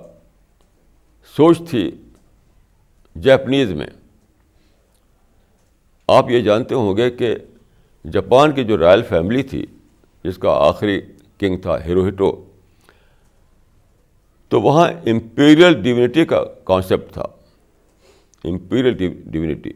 [1.37, 1.91] سوچ تھی
[3.15, 3.87] جیپنیز میں۔
[6.09, 7.37] آپ یہ جانتے ہوں گے کہ
[8.13, 9.67] جاپان کی جو رائل فیملی تھی،
[10.25, 11.01] جس کا آخری
[11.39, 12.45] کنگ تھا ہیروہٹو
[14.49, 17.25] تو وہاں امپیریل ڈیونٹی کا کانسیپٹ تھا۔
[18.45, 19.71] امپیریل ڈیونٹی،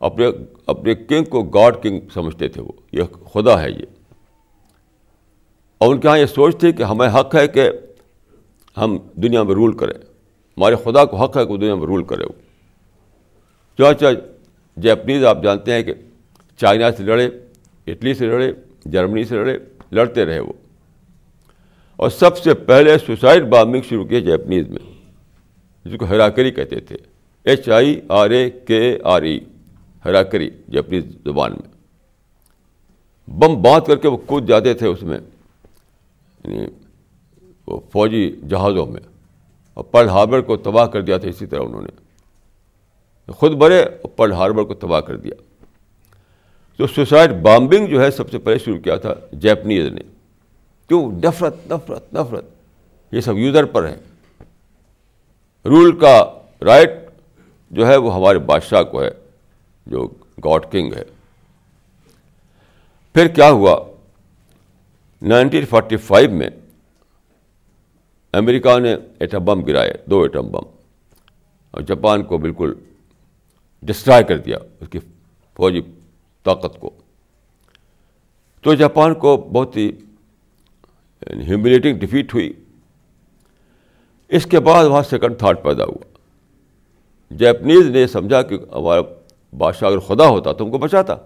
[0.00, 0.26] اپنے
[0.66, 3.99] اپنے کنگ کو گاڈ کنگ سمجھتے تھے وہ۔ یہ خدا ہے یہ۔
[5.80, 7.70] اور ان کے یہاں یہ سوچ تھی کہ ہمیں حق ہے کہ
[8.76, 9.94] ہم دنیا میں رول کریں۔
[10.56, 14.14] ہمارے خدا کو حق ہے کہ وہ دنیا میں رول کرے۔ وہ چاہے
[14.76, 15.94] جیپنیز آپ جانتے ہیں کہ
[16.56, 17.28] چائنا سے لڑے،
[17.86, 18.52] اٹلی سے لڑے،
[18.84, 19.58] جرمنی سے لڑے،
[19.92, 20.52] لڑتے رہے وہ۔
[21.96, 24.92] اور سب سے پہلے سوسائڈ بامبنگ شروع کیے جیپنیز میں،
[25.84, 26.96] جس کو ہراکری کہتے تھے۔
[27.44, 29.40] H I R A K R E
[30.04, 31.70] ہراکری Japanese زبان میں۔
[33.30, 35.18] بم باندھ کر کے وہ کود جاتے تھے اس میں۔
[36.44, 36.66] یعنی
[37.92, 39.00] فوجی جہازوں میں
[39.74, 42.10] اور پرل ہاربر کو تباہ کر دیا تھا اسی طرح انہوں نے۔
[43.32, 45.34] خود بڑے اور پرل ہاربر کو تباہ کر دیا۔
[46.76, 50.00] تو سوسائڈ بامبنگ جو ہے سب سے پہلے شروع کیا تھا جیپنیز نے۔
[50.88, 52.44] کیوں؟ نفرت نفرت نفرت۔
[53.12, 53.96] یہ سب یوزر پر ہے
[55.64, 56.90] رول کا رائٹ
[57.70, 59.10] جو ہے وہ ہمارے بادشاہ کو ہے،
[59.86, 60.08] جو
[60.44, 61.02] گاڈ کنگ ہے۔
[63.14, 63.89] پھر کیا ہوا؟
[65.22, 66.50] نائنٹین فورٹی فائیو میں
[68.32, 70.62] امریکہ نے ایٹم بم گرائے، دو ایٹم بم،
[71.70, 72.74] اور جاپان کو بالکل
[73.82, 74.98] ڈسٹرائے کر دیا اس کی
[75.56, 75.80] فوجی
[76.44, 76.90] طاقت کو۔
[78.62, 79.92] تو جاپان کو بہت ہی
[81.30, 82.52] ہیوملیٹنگ ڈیفیٹ ہوئی۔
[84.28, 86.18] اس کے بعد وہاں سیکنڈ تھاٹ پیدا ہوا۔
[87.30, 89.00] جیپنیز نے سمجھا کہ ہمارا
[89.58, 91.16] بادشاہ اگر خدا ہوتا تو ہم کو بچاتا۔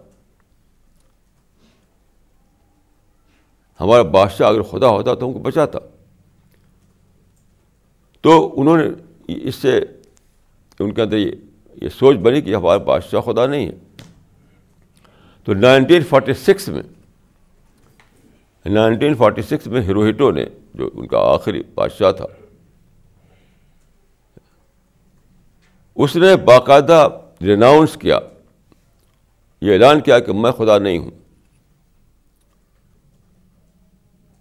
[3.80, 5.78] ہمارا بادشاہ اگر خدا ہوتا تو ہم کو بچاتا۔
[8.20, 8.84] تو انہوں نے
[9.28, 9.80] اس سے
[10.78, 14.02] ان کے اندر یہ سوچ بنی کہ ہمارا بادشاہ خدا نہیں ہے۔
[15.44, 16.82] تو نائنٹین فورٹی سکس میں
[18.66, 22.26] نائنٹین فورٹی سکس میں ہیروہٹو نے جو ان کا آخری بادشاہ تھا،
[25.96, 27.08] اس نے باقاعدہ
[27.42, 28.18] ریناؤنس کیا۔
[29.60, 31.10] یہ اعلان کیا کہ میں خدا نہیں ہوں۔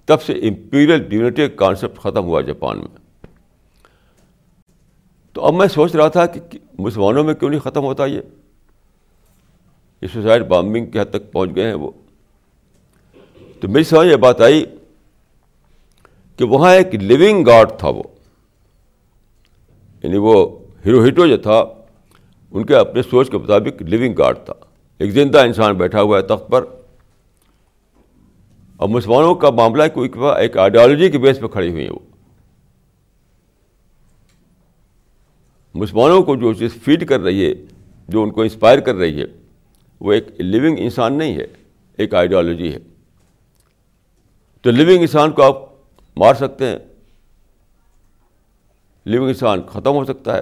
[0.06, 3.26] تب سے امپیریل ڈیونٹی کانسیپٹ ختم ہوا جاپان میں۔
[5.34, 8.22] تو اب میں سوچ رہا تھا کہ مسلمانوں میں کیوں نہیں ختم ہوتا یہ؟
[10.02, 11.92] یہ سوسائڈ بامبنگ کے حد تک پہنچ گئے ہیں وہ۔
[13.62, 14.66] تو میری سمجھ یہ بات آئی
[16.38, 18.04] کہ وہاں ایک لیونگ گاڈ تھا وہ۔
[20.04, 21.64] یعنی وہ ہیرو ہیٹو جو تھا،
[22.52, 24.54] ان کے اپنے سوچ کے مطابق لیونگ گاڈ تھا۔
[24.98, 26.66] ایک زندہ انسان بیٹھا ہوا ہے تخت پر۔
[28.84, 32.00] اور مسلمانوں کا معاملہ کوئی ایک آئیڈیالوجی کے بیس پہ کھڑی ہوئی ہے وہ۔
[35.74, 37.54] مسلمانوں کو جو چیز فیڈ کر رہی ہے،
[38.08, 39.26] جو ان کو انسپائر کر رہی ہے،
[40.00, 41.46] وہ ایک لیونگ انسان نہیں ہے،
[41.98, 42.78] ایک آئیڈیالوجی ہے۔
[44.62, 45.56] تو لیونگ انسان کو آپ
[46.18, 46.80] مار سکتے ہیں۔
[49.06, 50.42] لیونگ انسان ختم ہو سکتا ہے۔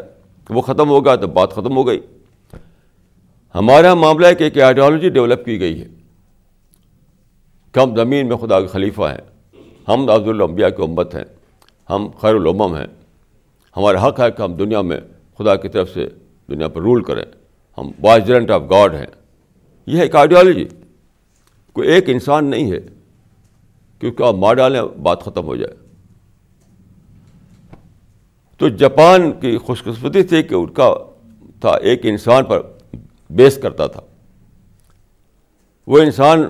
[0.49, 1.99] وہ ختم ہو گیا تو بات ختم ہو گئی۔
[3.55, 5.87] ہمارا معاملہ ہے کہ ایک آئیڈیالوجی ڈیولپ کی گئی ہے۔
[7.71, 9.53] کہ ہم زمین میں خدا کے خلیفہ ہیں۔
[9.87, 11.23] ہم عبد الانبیاء کی امت ہیں۔
[11.89, 12.87] ہم خیر العمم ہیں۔
[13.77, 15.01] ہمارا حق ہے کہ ہم دنیا میں
[15.37, 16.07] خدا کی طرف سے
[16.47, 17.23] دنیا پر رول کریں۔
[17.77, 19.05] ہم وائزرنٹ آف گاڈ ہیں۔
[19.85, 20.65] یہ ہے ایک آئیڈیالوجی
[21.73, 22.79] کوئی ایک انسان نہیں ہے
[23.99, 25.75] کیونکہ آپ مار ڈالیں بات ختم ہو جائے۔
[28.57, 30.93] تو جاپان کی خوش قسمتی تھی کہ ان کا
[31.61, 32.61] تھا، ایک انسان پر
[33.29, 34.01] بیس کرتا تھا۔
[35.87, 36.43] وہ انسان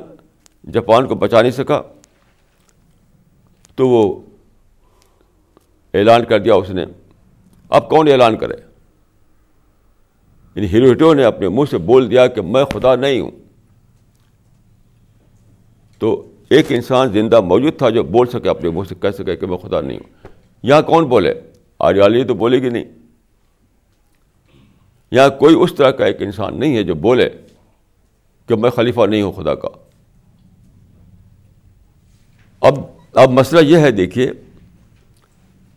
[0.73, 1.81] جاپان کو بچا نہیں سکا،
[3.75, 4.19] تو وہ
[5.93, 6.85] اعلان کر دیا اس نے۔
[7.69, 8.53] اب کون اعلان کرے؟
[10.55, 13.31] یعنی ہیروٹو نے اپنے منہ سے بول دیا کہ میں خدا نہیں ہوں۔
[15.99, 19.45] تو ایک انسان زندہ موجود تھا جو بول سکے، اپنے منہ سے کہہ سکے کہ
[19.45, 20.27] میں خدا نہیں ہوں۔
[20.63, 21.33] یہاں کون بولے؟
[21.79, 22.85] آریالی تو بولے گی نہیں۔
[25.11, 27.29] یہاں کوئی اس طرح کا ایک انسان نہیں ہے جو بولے
[28.47, 29.67] کہ میں خلیفہ نہیں ہوں خدا کا۔
[32.61, 32.73] اب
[33.13, 34.31] اب مسئلہ یہ ہے دیکھیے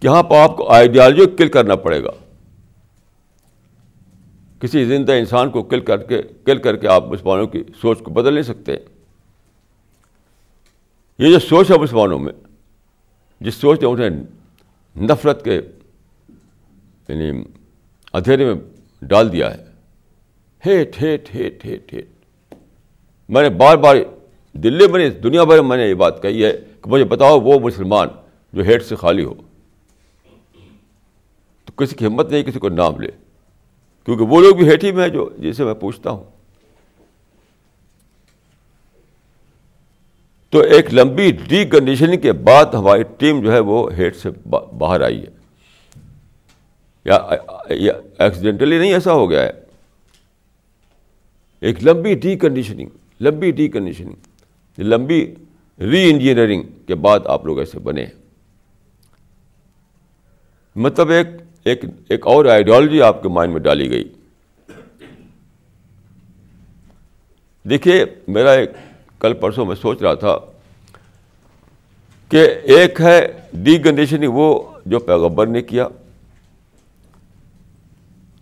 [0.00, 2.10] کہ یہاں پہ آپ کو آئیڈیالوجی کل کرنا پڑے گا۔
[4.60, 8.10] کسی زندہ انسان کو کل کر کے کل کر کے آپ مسلمانوں کی سوچ کو
[8.10, 8.72] بدل نہیں سکتے۔
[11.18, 12.32] یہ جو سوچ ہے مسلمانوں میں،
[13.40, 14.10] جس سوچ نے انہیں
[14.96, 15.60] نفرت کے
[17.08, 17.44] یعنی
[18.12, 18.54] اندھیرے میں
[19.02, 19.64] ڈال دیا ہے۔
[20.66, 22.06] Hate hate hate hate hate.
[23.28, 23.96] میں نے بار بار
[24.52, 26.52] دلی میں دنیا بھر میں میں نے یہ بات کہی ہے۔
[26.84, 28.08] کہ مجھے بتاؤ وہ مسلمان
[28.52, 29.34] جو ہیٹ سے خالی ہو۔
[31.64, 33.08] تو کسی کی ہمت نہیں کسی کو نام لے۔
[34.04, 36.24] کیونکہ وہ لوگ بھی ہیٹ ہی میں جو، جسے میں پوچھتا ہوں۔
[40.50, 45.00] تو ایک لمبی ڈی کنڈیشننگ کے بعد ہماری ٹیم جو ہے وہ ہیٹ سے باہر
[45.00, 45.34] آئی ہے۔
[47.04, 47.16] یا
[48.18, 49.50] ایکسیڈنٹلی نہیں ایسا ہو گیا ہے۔
[51.60, 52.88] ایک لمبی ڈی کنڈیشننگ
[53.20, 54.14] لمبی ڈی کنڈیشننگ
[54.78, 55.34] لمبی
[55.78, 58.06] ری انجینئرنگ کے بعد آپ لوگ ایسے بنے
[60.76, 61.26] مطلب ایک
[61.64, 64.12] ایک ایک اور آئیڈیالوجی آپ کے مائنڈ میں ڈالی گئی۔
[67.70, 68.70] دیکھیے، میرا ایک،
[69.20, 70.38] کل پرسوں میں سوچ رہا تھا
[72.28, 75.88] کہ ایک ہے ڈی کنڈیشننگ وہ جو پیغبر نے کیا۔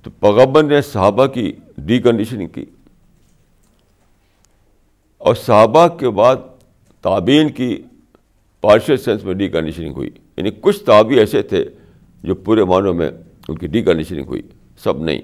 [0.02, 2.64] تو پیغبر نے صحابہ کی ڈی کنڈیشننگ کی۔
[5.18, 6.36] اور صحابہ کے بعد
[7.02, 7.82] تعبین کی
[8.60, 11.64] پارشل سینس میں ڈی کنڈیشننگ ہوئی۔ یعنی کچھ تعبی ایسے تھے
[12.22, 13.10] جو پورے معنوں میں
[13.48, 14.42] ان کی ڈی کنڈیشننگ ہوئی،
[14.76, 15.22] سب نہیں۔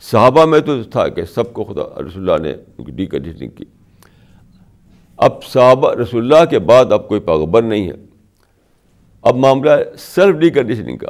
[0.00, 3.48] صحابہ میں تو تھا کہ سب کو خدا، رسول اللہ نے ان کی ڈی کنڈیشننگ
[3.48, 3.64] کی۔
[5.16, 7.94] اب صحابہ، رسول اللہ کے بعد اب کوئی پیغبر نہیں ہے۔
[9.22, 11.08] اب معاملہ ہے سیلف ڈی کنڈیشننگ کا۔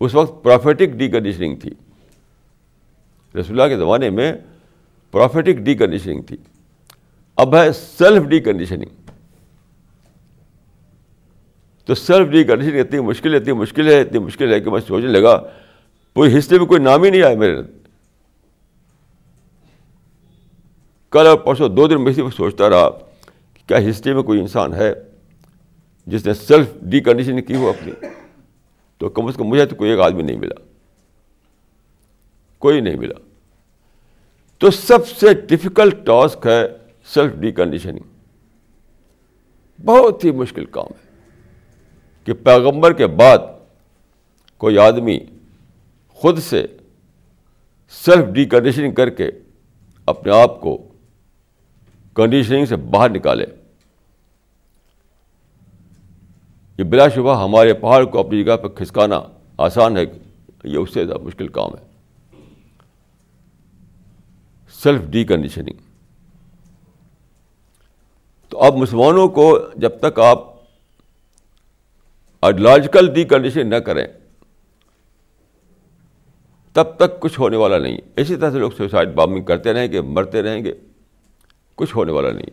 [0.00, 1.70] اس وقت پروفیٹک ڈی کنڈیشننگ تھی۔
[3.40, 4.32] رسول اللہ کے زمانے میں
[5.16, 6.36] پروفیٹک ڈی کنڈیشننگ تھی
[7.38, 9.10] اب ہے سیلف ڈی کنڈیشننگ
[11.88, 15.08] تو سیلف ڈی کنڈیشننگ اتنی مشکل اتنی مشکل ہے اتنی مشکل ہے کہ میں سوچنے
[15.08, 15.36] لگا
[16.16, 17.56] پوری ہسٹری میں کوئی نام ہی نہیں آیا میرے
[21.12, 24.92] کل اور پرسوں دو دن میں سوچتا رہا کہ کیا ہسٹری میں کوئی انسان ہے
[26.06, 27.92] جس نے سیلف ڈی کنڈیشننگ کی ہو اپنی
[29.00, 30.60] تو کم از کم مجھے تو کوئی ایک آدمی نہیں ملا
[32.62, 33.25] کوئی نہیں ملا
[34.58, 36.66] تو سب سے ڈفیکلٹ ٹاسک ہے
[37.14, 37.98] سیلف ڈی کنڈیشننگ
[39.84, 41.04] بہت ہی مشکل کام ہے
[42.24, 43.38] کہ پیغمبر کے بعد
[44.56, 45.18] کوئی آدمی
[46.08, 46.66] خود سے
[47.90, 49.30] سیلف ڈی کنڈیشننگ کر کے
[50.06, 50.88] اپنے آپ کو
[52.14, 53.46] کنڈیشننگ سے باہر نکالے.
[56.78, 59.20] یہ بلا شبہ ہمارے پہاڑ کو اپنی جگہ پہ کھسکانا
[59.58, 60.04] آسان ہے،
[60.64, 61.95] یہ اس سے زیادہ مشکل کام ہے۔
[64.82, 65.76] سیلف ڈی کنڈیشننگ
[68.48, 70.56] تو اب مسلمانوں کو جب تک آپ
[72.40, 74.06] آئیڈیولوجیکل ڈی کنڈیشن نہ کریں،
[76.72, 80.00] تب تک کچھ ہونے والا نہیں۔ اسی طرح سے لوگ سوسائڈ بامنگ کرتے رہیں گے،
[80.00, 80.72] مرتے رہیں گے،
[81.74, 82.50] کچھ ہونے والا نہیں۔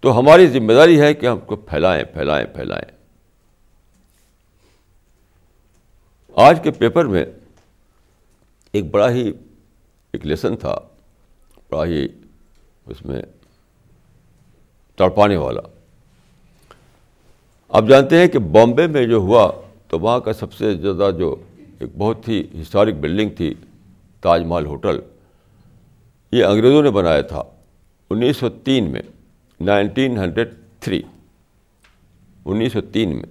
[0.00, 2.90] تو ہماری ذمہ داری ہے کہ ہم کو پھیلائیں پھیلائیں پھیلائیں۔
[6.36, 7.24] آج کے پیپر میں
[8.72, 9.32] ایک بڑا ہی
[10.12, 10.76] ایک لیسن تھا،
[11.70, 12.06] بڑا ہی
[12.86, 13.22] اس میں
[14.96, 15.60] تڑپانے والا۔
[17.68, 19.50] آپ جانتے ہیں کہ بامبے میں جو ہوا
[19.88, 21.34] تو وہاں کا سب سے زیادہ جو
[21.78, 23.54] ایک بہت ہی ہسٹورک بلڈنگ تھی،
[24.20, 25.00] تاج محل ہوٹل،
[26.32, 27.42] یہ انگریزوں نے بنایا تھا۔
[28.10, 29.02] انیس سو تین میں،
[29.60, 31.02] نائنٹین ہنڈریڈ تھری۔
[32.44, 33.30] انیس سو تین میں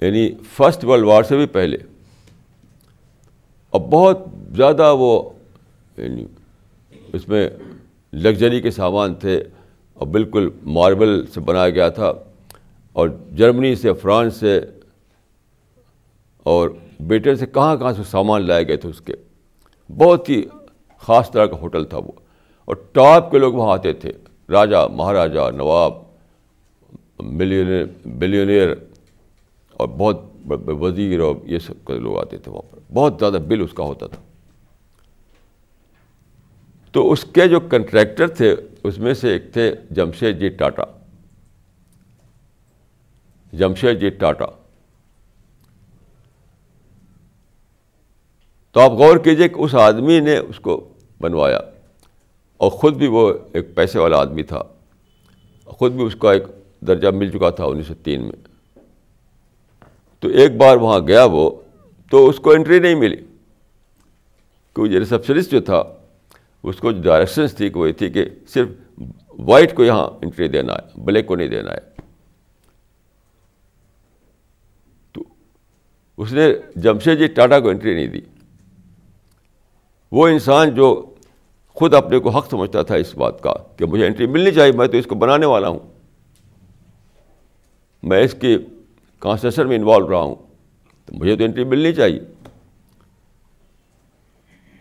[0.00, 1.78] یعنی فرسٹ ورلڈ وار سے بھی پہلے۔
[3.72, 4.18] اور بہت
[4.56, 5.30] زیادہ وہ
[5.96, 6.26] یعنی
[7.12, 7.50] اس میں
[8.12, 9.42] لگژری کے سامان تھے
[9.94, 12.12] اور بالکل ماربل سے بنایا گیا تھا
[12.92, 14.60] اور جرمنی سے، فرانس سے
[16.42, 16.70] اور
[17.00, 19.14] بیٹر سے کہاں کہاں سے سامان لائے گئے تھے اس کے۔
[19.96, 20.42] بہت ہی
[20.98, 22.12] خاص طرح کا ہوٹل تھا وہ۔
[22.64, 24.12] اور ٹاپ کے لوگ وہاں آتے تھے۔
[24.48, 25.92] راجا، مہاراجا، نواب
[27.20, 28.74] ملینئر بلینئر
[29.72, 30.22] اور بہت
[30.66, 33.82] وزیر اور یہ سب کے لوگ آتے تھے وہاں پر۔ بہت زیادہ بل اس کا
[33.82, 34.22] ہوتا تھا۔
[36.92, 40.82] تو اس کے جو کنٹریکٹر تھے، اس میں سے ایک تھے جمشید جی ٹاٹا۔
[43.52, 44.46] جمشید جی ٹاٹا۔
[48.72, 50.88] تو آپ غور کیجیے کہ اس آدمی نے اس کو
[51.20, 51.60] بنوایا۔
[52.56, 54.62] اور خود بھی وہ ایک پیسے والا آدمی تھا۔
[55.64, 56.42] خود بھی اس کا ایک
[56.80, 58.48] درجہ مل چکا تھا انیس سو تین میں۔
[60.20, 61.61] تو ایک بار وہاں گیا وہ۔
[62.12, 63.16] تو اس کو انٹری نہیں ملی۔
[64.74, 65.82] کیونکہ ریسپشنسٹ جو تھا،
[66.62, 68.68] اس کو جو ڈائریکشنس تھی کہ وہ یہ تھی کہ صرف
[69.38, 72.00] وائٹ کو یہاں انٹری دینا ہے بلیک کو نہیں دینا ہے۔
[75.12, 75.22] تو
[76.16, 78.20] اس نے جمشید جی ٹاٹا کو انٹری نہیں دی۔
[80.12, 81.14] وہ انسان جو
[81.68, 84.86] خود اپنے کو حق سمجھتا تھا اس بات کا کہ مجھے انٹری ملنی چاہیے، میں
[84.86, 85.78] تو اس کو بنانے والا ہوں۔
[88.02, 88.58] میں اس کی
[89.18, 90.51] کانسٹرکشن میں انوالو رہا ہوں۔
[91.12, 92.20] تو مجھے تو انٹری ملنی چاہیے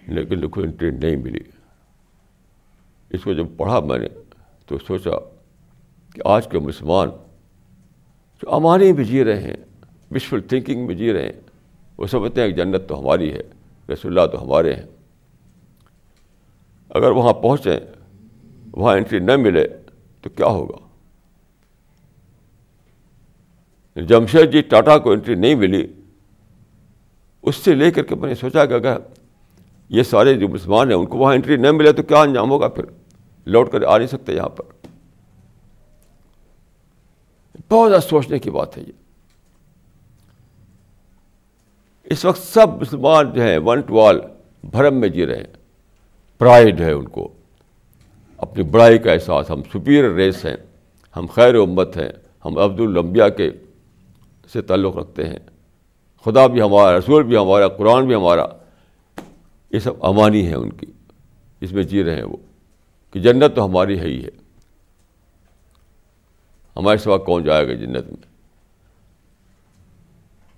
[0.08, 1.40] لیکن لکھو انٹری نہیں ملی
[3.12, 4.08] اس کو جب پڑھا میں نے
[4.66, 5.18] تو سوچا
[6.14, 7.10] کہ آج کے مسلمان
[8.44, 9.56] جو امانی بھی جی رہے ہیں
[10.12, 11.40] وشفل تھنکنگ میں جی رہے ہیں
[11.98, 13.42] وہ سمجھتے ہیں کہ جنت تو ہماری ہے
[13.90, 14.86] رسول اللہ تو ہمارے ہیں
[16.90, 17.80] اگر وہاں پہنچیں
[18.74, 19.68] وہاں انٹری نہ ملے
[20.22, 20.80] تو کیا ہوگا
[23.98, 25.88] جمشید جی ٹاٹا کو انٹری نہیں ملی
[27.44, 28.98] اس سے لے کر کے میں نے سوچا کہ اگر
[29.90, 32.68] یہ سارے جو مسلمان ہیں ان کو وہاں انٹری نہ ملے تو کیا انجام ہوگا؟
[32.68, 32.86] پھر
[33.46, 34.64] لوٹ کر آ نہیں سکتے یہاں پر۔
[37.70, 38.92] بہت زیادہ سوچنے کی بات ہے یہ۔
[42.04, 44.20] اس وقت سب مسلمان جو ہیں ون ٹو آل
[44.64, 45.54] بھرم میں جی رہے ہیں۔
[46.38, 47.34] پرائڈ ہے ان کو۔
[48.38, 50.58] اپنی بڑائی کا احساس، ہم سپیریئر ریس ہیں،
[51.16, 52.10] ہم خیر امت ہیں،
[52.46, 53.52] ہم عبد الانبیاء کے
[54.54, 55.40] سے تعلق رکھتے ہیں۔
[56.26, 58.46] خدا بھی ہمارا، رسول بھی ہمارا، قرآن بھی ہمارا۔
[59.72, 60.88] یہ سب امانی ہیں ان کی،
[61.62, 62.38] اس میں جی رہے ہیں وہ،
[63.12, 64.30] کہ جنت تو ہماری ہے ہی ہے۔
[66.76, 68.32] ہمارے سوا کون جائے گا جنت میں؟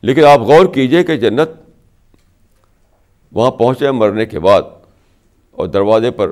[0.01, 1.49] لیکن آپ غور کیجیے کہ جنت
[3.31, 4.61] وہاں پہنچے مرنے کے بعد
[5.51, 6.31] اور دروازے پر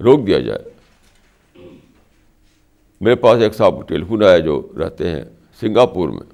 [0.00, 0.64] روک دیا جائے۔
[3.00, 5.24] میرے پاس ایک صاحب ٹیلیفون آیا جو رہتے ہیں
[5.60, 6.33] سنگاپور میں۔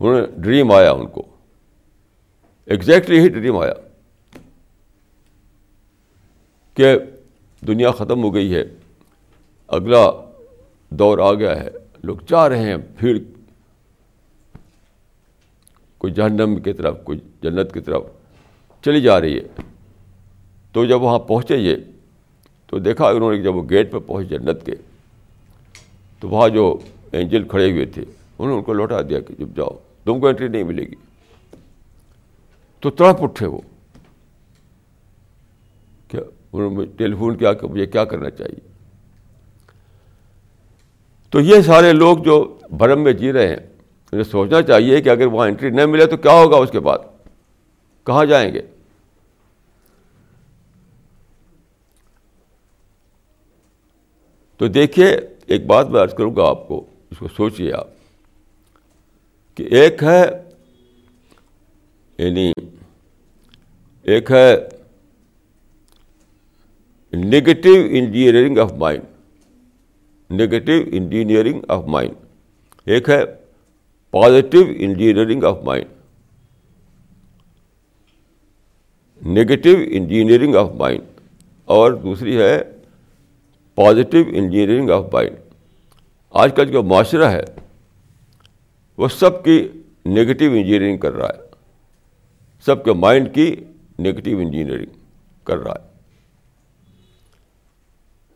[0.00, 1.26] انہوں نے ڈریم آیا ان کو۔
[2.66, 3.72] ایگزیکٹلی ہی ڈریم آیا۔
[6.74, 6.96] کہ
[7.66, 8.64] دنیا ختم ہو گئی ہے،
[9.68, 10.10] اگلا
[10.90, 11.70] دور آ گیا ہے،
[12.02, 13.18] لوگ جا رہے ہیں بھیڑ
[15.98, 18.02] کوئی جہنم کی طرف، کوئی جنت کی طرف
[18.84, 19.62] چلی جا رہی ہے۔
[20.72, 21.76] تو جب وہاں پہنچے یہ،
[22.66, 24.72] تو دیکھا انہوں نے جب وہ گیٹ پہ پہنچے جنت کے،
[26.20, 26.78] تو وہاں جو
[27.12, 29.78] اینجل کھڑے ہوئے تھے، انہوں نے ان کو لوٹا دیا کہ جب جاؤ۔
[30.10, 30.94] تم کو انٹری نہیں ملے گی۔
[32.80, 33.60] تو تڑپ اٹھے وہ
[36.08, 36.20] کیا
[36.52, 38.68] انہوں نے ٹیلی فون کیا کہ مجھے کیا کرنا چاہیے۔
[41.30, 43.56] تو یہ سارے لوگ جو بھرم میں جی رہے ہیں،
[44.12, 46.98] انہیں سوچنا چاہیے کہ اگر وہاں انٹری نہ ملے تو کیا ہوگا اس کے بعد؟
[48.06, 48.62] کہاں جائیں گے؟
[54.56, 57.99] تو دیکھیے، ایک بات میں عرض کروں گا آپ کو، اس کو سوچیے آپ۔
[59.60, 60.22] کہ ایک ہے
[62.18, 62.52] یعنی
[64.06, 64.54] ایک ہے
[67.12, 69.02] negative engineering of mind
[70.30, 73.20] negative engineering of mind ایک ہے
[74.14, 75.88] positive engineering of mind
[79.22, 81.02] negative engineering of mind
[81.68, 82.62] اور دوسری ہے
[83.74, 85.36] پازیٹیو انجینئرنگ آف مائنڈ
[86.30, 87.42] آج کل جو معاشرہ ہے
[89.00, 89.68] وہ سب کی
[90.06, 91.48] نگیٹو انجینئرنگ کر رہا ہے۔
[92.66, 93.56] سب کے مائنڈ کی
[93.98, 94.98] نگیٹو انجینئرنگ
[95.44, 95.88] کر رہا ہے۔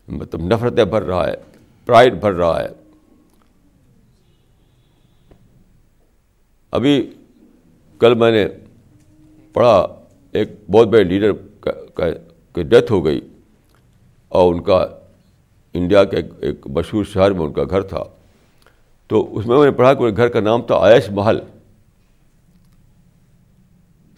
[0.08, 1.34] مطلب نفرتیں بھر رہا ہے
[1.86, 2.68] پرائڈ بھر رہا ہے۔
[6.70, 7.10] ابھی
[7.98, 8.46] کل میں نے
[9.52, 9.86] پڑھا،
[10.32, 11.32] ایک بہت بڑے لیڈر
[12.52, 13.20] کی ڈیتھ ہو گئی
[14.28, 14.86] اور ان کا
[15.74, 18.04] انڈیا کے ایک مشہور شہر میں ان کا گھر تھا۔
[19.06, 21.38] تو اس میں میں نے پڑھا کہ گھر کا نام تھا آیش محل۔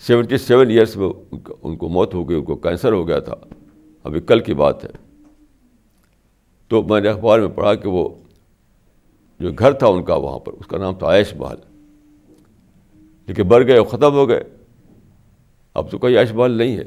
[0.01, 3.34] سیونٹی سیون ایئرس میں ان کو موت ہو گئی، ان کو کینسر ہو گیا تھا۔
[4.05, 4.91] ابھی کل کی بات ہے۔
[6.68, 8.09] تو میں نے اخبار میں پڑھا کہ وہ
[9.41, 11.57] جو گھر تھا ان کا وہاں پر، اس کا نام تھا عیش محل۔
[13.26, 14.43] لیکن بڑھ گئے ختم ہو گئے۔
[15.74, 16.84] اب تو کوئی عیش محل نہیں ہے۔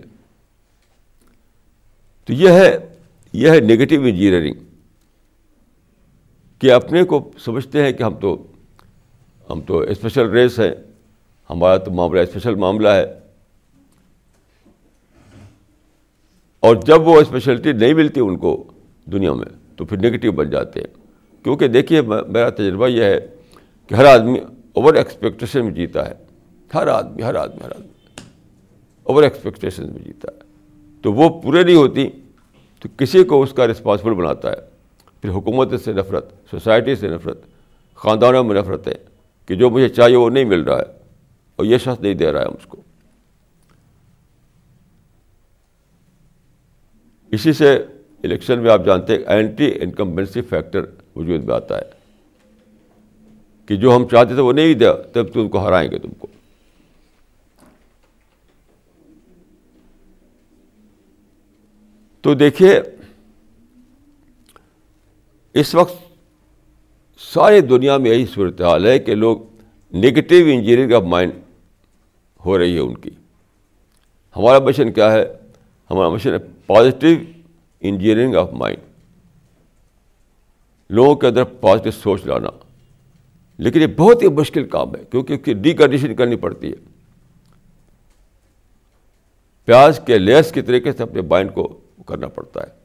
[2.26, 2.95] تو یہ ہے
[3.34, 4.54] یہ ہے نگیٹو انجینئرنگ
[6.60, 8.47] کہ اپنے کو سمجھتے ہیں کہ ہم تو
[9.49, 10.72] ہم تو اسپیشل ریس ہیں،
[11.49, 13.20] ہمارا تو معاملہ اسپیشل معاملہ ہے۔
[16.60, 18.64] اور جب وہ اسپیشلٹی نہیں ملتی ان کو
[19.05, 19.45] دنیا میں،
[19.76, 20.88] تو پھر نگیٹو بن جاتے ہیں۔
[21.43, 23.20] کیونکہ دیکھیے میرا تجربہ یہ ہے
[23.88, 24.39] کہ ہر آدمی
[24.74, 26.14] اوور ایکسپیکٹیشن میں جیتا ہے۔
[26.74, 27.88] ہر آدمی ہر آدمی ہر آدمی
[29.03, 30.39] اوور ایکسپیکٹیشن میں جیتا ہے۔
[31.01, 32.10] تو وہ پورے نہیں ہوتی،
[32.80, 34.68] تو کسی کو اس کا رسپانسبل بناتا ہے۔
[35.22, 37.41] پھر حکومت سے نفرت، سوسائٹی سے نفرت،
[37.95, 38.95] خاندانوں میں نفرت ہے
[39.45, 40.99] کہ جو مجھے چاہیے وہ نہیں مل رہا ہے
[41.55, 42.82] اور یہ شخص نہیں دے رہا ہے مجھ کو۔
[47.32, 47.76] اسی سے
[48.24, 50.82] الیکشن میں آپ جانتے ہیں اینٹی انکمبنسی فیکٹر
[51.15, 51.99] وجود میں آتا ہے۔
[53.65, 56.28] کہ جو ہم چاہتے تھے وہ نہیں دیا، تب تم کو ہرائیں گے تم کو۔
[62.22, 62.82] تو دیکھیے
[65.54, 65.95] اس وقت
[67.34, 69.38] ساری دنیا میں یہی صورتحال ہے کہ لوگ
[69.93, 71.32] نگیٹو انجینئرنگ آف مائنڈ
[72.45, 73.10] ہو رہی ہے ان کی۔
[74.36, 75.26] ہمارا مشن کیا ہے؟
[75.91, 77.18] ہمارا مشن ہے پازیٹیو
[77.82, 78.80] انجینئرنگ آف مائنڈ
[80.89, 82.50] لوگوں کے اندر پازیٹیو سوچ لانا۔
[83.58, 86.76] لیکن یہ بہت ہی مشکل کام ہے کیونکہ اس کی ڈی کنڈیشن کرنی پڑتی ہے۔
[89.66, 92.79] پیاز کے لیس کے طریقے سے اپنے مائنڈ کو کرنا پڑتا ہے۔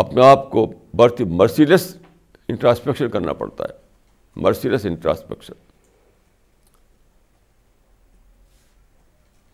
[0.00, 1.96] اپنے آپ کو برتھ مرسیلیس
[2.48, 3.78] انٹراسپیکشن کرنا پڑتا ہے۔
[4.36, 5.52] Merciless introspection.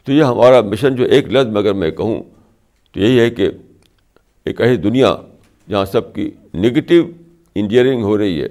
[0.05, 2.23] تو یہ ہمارا مشن جو ایک لفظ میں اگر میں کہوں
[2.93, 3.51] تو یہی ہے کہ
[4.45, 5.17] ایک ایسی دنیا
[5.71, 7.11] جہاں سب کی نگیٹو
[7.55, 8.49] انجینئرنگ ہو رہی ہے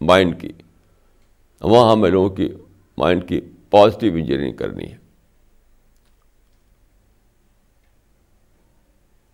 [0.00, 0.52] مائنڈ کی،
[1.60, 2.48] وہاں ہمیں لوگوں کی
[2.98, 4.96] مائنڈ کی پازیٹیو انجینئرنگ کرنی ہے۔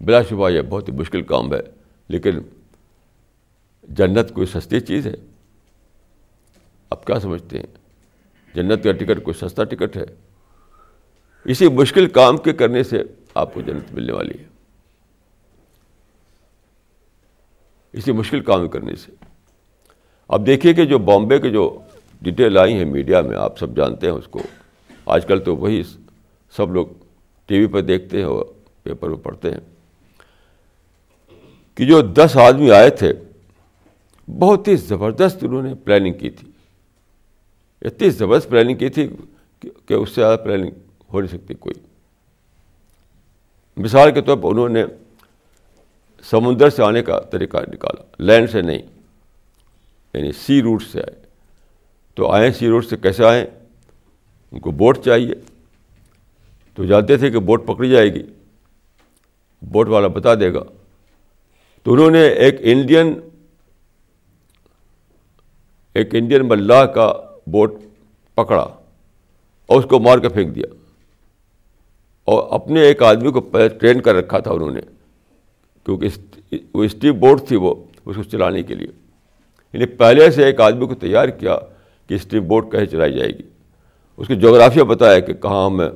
[0.00, 1.75] بلا شبہ یہ بہت ہی مشکل کام ہے۔
[2.08, 2.38] لیکن
[3.88, 5.14] جنت کوئی سستی چیز ہے؟
[6.90, 7.66] آپ کیا سمجھتے ہیں؟
[8.54, 10.04] جنت کا ٹکٹ کوئی سستا ٹکٹ ہے؟
[11.44, 13.02] اسی مشکل کام کے کرنے سے
[13.34, 14.44] آپ کو جنت ملنے والی ہے۔
[17.92, 19.12] اسی مشکل کام کرنے سے۔
[20.28, 21.78] اب دیکھیے کہ جو بامبے کے جو
[22.22, 24.40] ڈیٹیل آئی ہیں میڈیا میں، آپ سب جانتے ہیں اس کو۔
[25.06, 25.82] آج کل تو وہی
[26.56, 26.86] سب لوگ
[27.46, 28.46] ٹی وی پہ دیکھتے ہیں اور
[28.82, 29.60] پیپر میں پڑھتے ہیں۔
[31.76, 33.12] کہ جو دس آدمی آئے تھے،
[34.38, 36.48] بہت ہی زبردست انہوں نے پلاننگ کی تھی۔
[37.82, 39.08] اتنی زبردست پلاننگ کی تھی
[39.86, 40.70] کہ اس سے زیادہ پلاننگ
[41.12, 41.74] ہو نہیں سکتی کوئی۔
[43.76, 44.84] مثال کے طور پر انہوں نے
[46.22, 48.82] سمندر سے آنے کا طریقہ نکالا لینڈ سے نہیں
[50.14, 51.16] یعنی سی روٹ سے آئے۔
[52.14, 53.46] تو آئیں سی روٹ سے کیسے آئیں؟
[54.52, 55.34] ان کو بوٹ چاہیے۔
[56.74, 58.22] تو جانتے تھے کہ بوٹ پکڑی جائے گی۔
[59.62, 60.62] بوٹ والا بتا دے گا۔
[61.86, 63.20] تو انہوں نے ایک انڈین
[65.94, 67.14] ایک انڈین ملاح کا
[67.46, 67.74] بوٹ
[68.34, 68.68] پکڑا
[69.66, 70.66] اور اس کو مار کے پھینک دیا۔
[72.24, 73.40] اور اپنے ایک آدمی کو
[73.80, 74.80] ٹرین کر رکھا تھا انہوں نے،
[75.84, 76.08] کیونکہ
[76.74, 77.74] وہ اسٹیو بوٹ تھی وہ،
[78.06, 78.88] اس کو چلانے کے لیے۔
[79.72, 81.58] یعنی پہلے سے ایک آدمی کو تیار کیا
[82.06, 83.42] کہ اسٹیو بوٹ کہیں چلائی جائے گی۔
[84.16, 85.88] اس کی جغرافیہ بتایا کہ کہاں ہمیں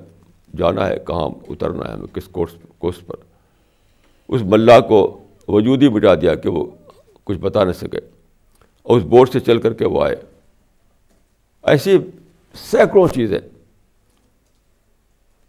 [0.57, 3.15] جانا ہے، کہاں اترنا ہے، ہمیں کس کورس کورس پر۔
[4.29, 6.67] اس ملا کو وجود ہی مٹا دیا کہ وہ
[7.25, 7.99] کچھ بتا نہ سکے
[8.83, 10.17] اور اس بوٹ سے چل کر کے وہ آئے۔
[11.63, 11.99] ایسی
[12.55, 13.39] سینکڑوں چیزیں۔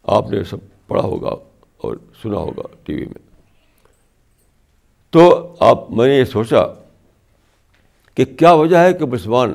[0.03, 1.35] آپ نے سب پڑھا ہوگا
[1.77, 3.31] اور سنا ہوگا ٹی وی میں۔
[5.09, 6.63] تو آپ، میں نے یہ سوچا
[8.15, 9.53] کہ کیا وجہ ہے کہ مسلمان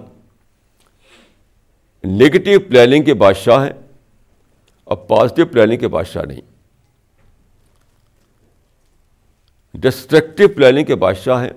[2.05, 3.72] نگیٹو پلاننگ کے بادشاہ ہیں
[4.84, 6.40] اور پازیٹیو پلاننگ کے بادشاہ نہیں؟
[9.81, 11.51] ڈسٹرکٹیو پلاننگ کے بادشاہ ہیں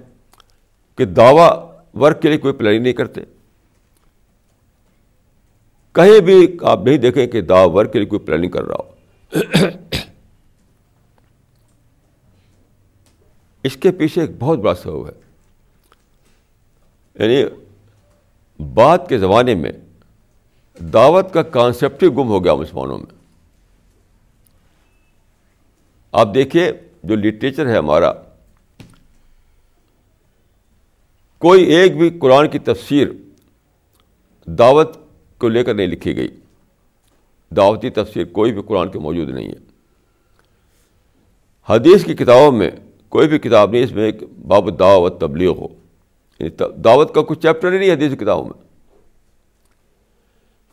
[0.98, 3.22] کہ دعویٰ ورک کے لیے کوئی پلاننگ نہیں کرتے۔
[5.92, 8.92] کہیں بھی آپ نہیں دیکھیں کہ دعوی ورک کے لیے کوئی پلاننگ کر رہا ہو۔
[13.64, 15.14] اس کے پیچھے ایک بہت بڑا سبب ہے۔
[17.20, 17.44] یعنی
[18.74, 19.72] بعد کے زمانے میں
[20.80, 23.18] دعوت کا کانسیپٹ ہی گم ہو گیا مسلمانوں میں۔
[26.12, 26.72] آپ دیکھیے
[27.04, 28.14] جو لٹریچر ہے ہمارا،
[31.38, 33.08] کوئی ایک بھی قرآن کی تفسیر
[34.46, 34.98] دعوت
[35.38, 36.28] کو لے کر نہیں لکھی گئی۔
[37.58, 39.70] دعوتی تفسیر کوئی بھی قرآن کے موجود نہیں ہے۔
[41.70, 42.72] حدیث کی کتابوں میں
[43.10, 45.68] کوئی بھی کتاب نہیں، اس میں ایک باب دعوت تبلیغ ہو۔
[46.40, 46.50] یعنی
[46.82, 48.70] دعوت کا کچھ چیپٹر نہیں حدیث کی کتابوں میں۔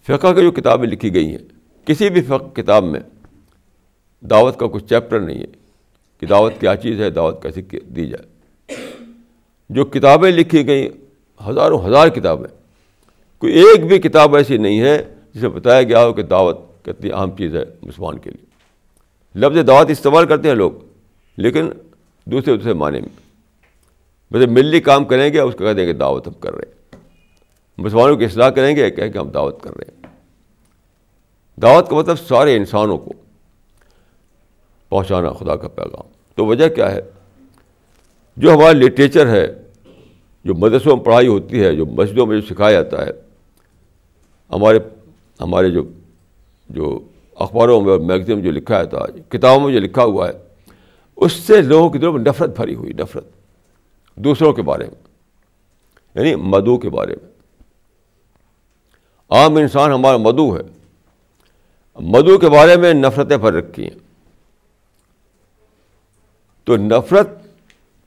[0.02, 1.38] فقہ کی جو کتابیں لکھی گئی ہیں،
[1.86, 3.00] کسی بھی فقہ کتاب میں
[4.20, 5.65] دعوت کا کچھ چیپٹر نہیں ہے۔
[6.20, 8.36] کہ دعوت کیا چیز ہے، دعوت کیسے دی جائے۔
[9.68, 10.88] جو کتابیں لکھی گئیں،
[11.48, 12.48] ہزاروں ہزار کتابیں۔
[13.38, 17.30] کوئی ایک بھی کتاب ایسی نہیں ہے جسے بتایا گیا ہو کہ دعوت کتنی اہم
[17.36, 18.46] چیز ہے مسلمان کے لیے۔
[19.34, 20.72] لفظ دعوت استعمال کرتے ہیں لوگ،
[21.36, 21.70] لیکن
[22.24, 23.08] دوسرے دوسرے معنی میں۔
[24.30, 27.00] ویسے ملی کام کریں گے، اس کو کہہ دیں گے دعوت ہم کر رہے ہیں۔
[27.78, 30.16] مسلمانوں کی اصلاح کریں گے، کہیں کہ ہم دعوت کر رہے ہیں۔
[31.60, 33.12] دعوت کا مطلب سارے انسانوں کو
[34.88, 37.00] پہنچانا خدا کا پیغام۔ تو وجہ کیا ہے؟
[38.36, 39.54] جو ہمارا لٹریچر ہے،
[40.44, 43.10] جو مدرسوں میں پڑھائی ہوتی ہے، جو مسجدوں میں جو سکھایا جاتا ہے،
[44.50, 44.78] ہمارے
[45.40, 45.82] ہمارے جو
[46.68, 47.00] جو
[47.34, 50.32] اخباروں میں میگزین میں جو لکھا جاتا ہے، کتابوں میں جو لکھا ہوا ہے،
[51.16, 53.24] اس سے لوگوں کی طرف نفرت بھری ہوئی، نفرت۔
[54.16, 55.08] دوسروں کے بارے میں۔
[56.14, 57.30] یعنی مدو کے بارے میں۔
[59.30, 60.62] عام انسان ہمارا مدو ہے۔
[61.96, 64.05] مدو کے بارے میں نفرتیں بھر رکھی ہیں۔
[66.66, 67.28] تو نفرت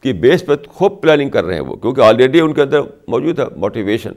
[0.01, 3.39] کی بیس پہ خوب پلاننگ کر رہے ہیں وہ، کیونکہ آلریڈی ان کے اندر موجود
[3.39, 4.12] ہے motivation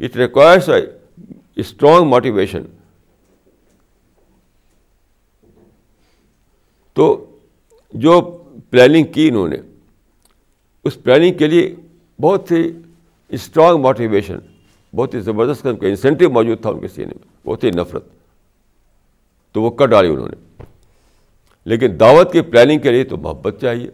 [0.00, 0.70] it requires
[1.56, 2.62] strong motivation
[6.92, 7.36] تو
[7.92, 8.20] جو
[8.70, 9.56] پلاننگ کی انہوں نے،
[10.84, 11.74] اس پلاننگ کے لیے
[12.20, 12.72] بہت ہی
[13.28, 14.38] اسٹرانگ موٹیویشن
[14.96, 18.04] بہت ہی زبردست قسم کا انسینٹیو موجود تھا ان کے سینے میں، بہت ہی نفرت۔
[19.52, 20.62] تو وہ کر ڈالی انہوں نے۔
[21.70, 23.88] لیکن دعوت کی پلاننگ کے لیے تو محبت چاہیے۔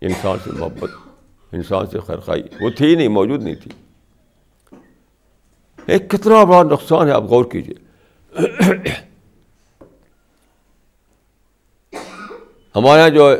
[0.00, 0.90] انسان سے محبت،
[1.52, 3.70] انسان سے خرخائی وہ تھی نہیں، موجود نہیں تھی۔
[5.86, 7.74] ایک کتنا بڑا نقصان ہے، آپ غور کیجیے
[12.76, 13.30] ہمارے یہاں جو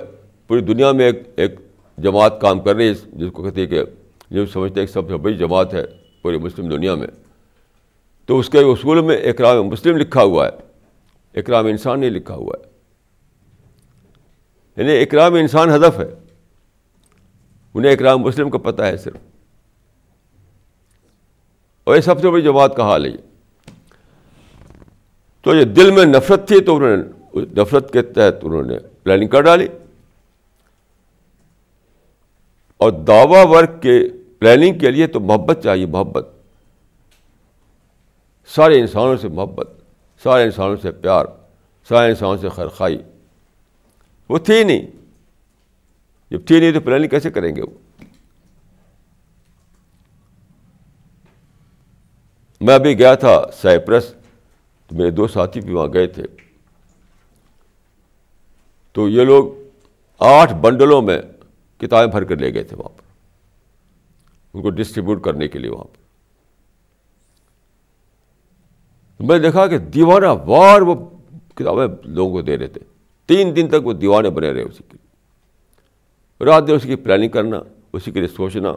[0.47, 1.55] پوری دنیا میں ایک ایک
[1.99, 3.83] جماعت کام کر رہی ہے، جس کو کہتے ہیں کہ،
[4.31, 5.83] جو سمجھتے ہیں کہ سب سے بڑی جماعت ہے
[6.23, 7.09] پوری مسلم دنیا میں،
[8.27, 10.53] تو اس کے اصول میں اکرام مسلم لکھا ہوا ہے۔
[11.41, 12.72] اکرام انسان نہیں لکھا ہوا ہے۔
[14.77, 16.15] یعنی اکرام انسان ہدف ہے۔
[17.75, 19.17] انہیں اکرام مسلم کو پتہ ہے صرف۔
[21.85, 23.11] اور یہ سب سے بڑی جماعت کا حال ہے
[25.43, 27.03] تو یہ دل میں نفرت تھی تو انہوں نے
[27.63, 29.69] نفرت کے تحت انہوں نے پلاننگ کر ڈالی۔
[32.77, 34.09] اور دعوی ورک کے
[34.39, 36.29] پلاننگ کے لیے تو محبت چاہیے، محبت۔
[38.47, 39.71] سارے انسانوں سے محبت،
[40.23, 41.27] سارے انسانوں سے پیار،
[41.89, 43.03] سارے انسانوں سے خرخائی
[44.33, 44.87] وہ تھی نہیں۔
[46.31, 48.05] جب تھی نہیں تو پلاننگ کیسے کریں گے وہ۔
[52.61, 54.15] میں ابھی گیا تھا سائپرس،
[54.87, 56.23] تو میرے دو ساتھی بھی وہاں گئے تھے۔
[58.93, 59.53] تو یہ لوگ
[60.19, 61.23] آٹھ بنڈلوں میں
[61.79, 63.03] کتابیں بھر کر لے گئے تھے وہاں پر۔
[64.55, 66.03] ان کو ڈسٹریبیوٹ کرنے کے لیے وہاں پر۔
[69.23, 71.11] میں نے دیکھا کہ دیوانہ وار وہ
[71.55, 72.92] کتابیں لوگوں کو دے رہے تھے۔
[73.33, 77.29] تین دن تک وہ دیوانے بنے رہے اسی کے لیے۔ رات دن اس کی پلاننگ
[77.29, 77.61] کرنا،
[77.93, 78.73] اسی کے لیے سوچنا۔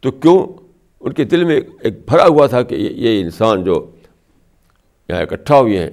[0.00, 0.46] تو کیوں؟
[1.00, 3.94] ان کے دل میں ایک بھرا ہوا تھا کہ یہ انسان جو
[5.08, 5.90] یہاں اکٹھا ہوئے ہیں،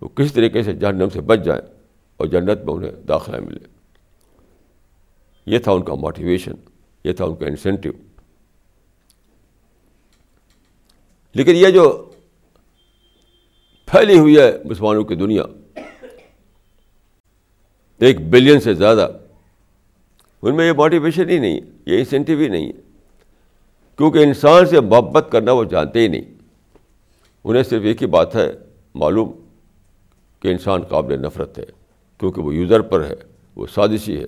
[0.00, 1.62] وہ کس طریقے سے جہنم سے بچ جائیں
[2.16, 3.58] اور جنت میں انہیں داخلہ ملے۔
[5.46, 6.52] یہ تھا ان کا موٹیویشن
[7.04, 7.92] یہ تھا ان کا انسینٹیو
[11.34, 12.10] لیکن یہ جو
[13.94, 15.42] پھیلی ہوئی ہے مسلمانوں کی دنیا۔
[18.00, 19.08] ایک بلین سے زیادہ۔
[20.42, 22.72] ان میں یہ موٹیویشن ہی نہیں ہے، یہ انسینٹیو ہی نہیں ہے۔
[23.96, 26.22] کیونکہ انسان سے محبت کرنا وہ جانتے ہی نہیں۔
[27.44, 28.52] انہیں صرف ایک ہی بات ہے،
[28.94, 29.32] معلوم
[30.40, 31.64] کہ انسان قابل نفرت ہے۔
[32.18, 33.14] کیونکہ وہ یوزر پر ہے،
[33.56, 34.26] وہ سازشی ہے،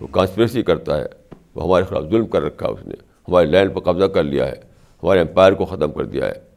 [0.00, 1.06] وہ کانسپریسی کرتا ہے۔
[1.54, 2.94] وہ ہمارے خلاف ظلم کر رکھا ہے اس نے۔
[3.28, 4.56] ہمارے لینڈ پر قبضہ کر لیا ہے۔
[5.02, 6.53] ہمارے امپائر کو ختم کر دیا ہے۔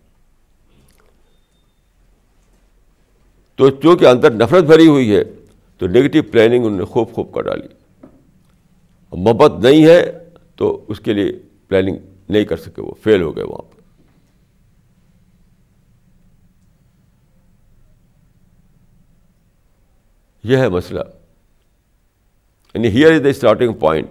[3.57, 5.23] تو چونکہ اندر نفرت بھری ہوئی ہے
[5.77, 7.67] تو نگیٹو پلاننگ انہوں نے خوب خوب کر ڈالی۔
[9.11, 10.11] محبت نہیں ہے
[10.55, 11.31] تو اس کے لیے
[11.67, 11.97] پلاننگ
[12.29, 13.77] نہیں کر سکے وہ فیل ہو گئے وہاں پر
[20.43, 20.99] یہ ہے مسئلہ۔
[22.73, 24.09] یعنی here is the starting point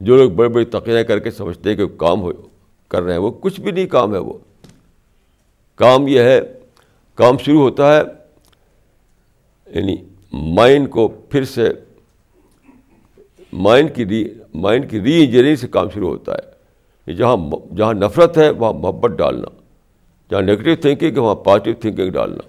[0.00, 2.32] جو لوگ بڑے بڑی تقریریں کر کے سمجھتے ہیں کہ کام ہو،
[2.88, 4.38] کر رہے ہیں، وہ کچھ بھی نہیں، کام ہے وہ۔
[5.74, 6.40] کام یہ ہے،
[7.14, 8.02] کام شروع ہوتا ہے
[9.66, 9.96] یعنی
[10.32, 11.68] مائنڈ کو پھر سے
[13.52, 16.54] مائنڈ کی ری مائنڈ کی ری انجینئرنگ سے کام شروع ہوتا ہے۔
[17.12, 17.36] جہاں
[17.76, 19.48] جہاں نفرت ہے، وہاں محبت ڈالنا۔
[20.30, 22.48] جہاں نگیٹو تھنکنگ ہے، وہاں پازیٹیو تھنکنگ ڈالنا۔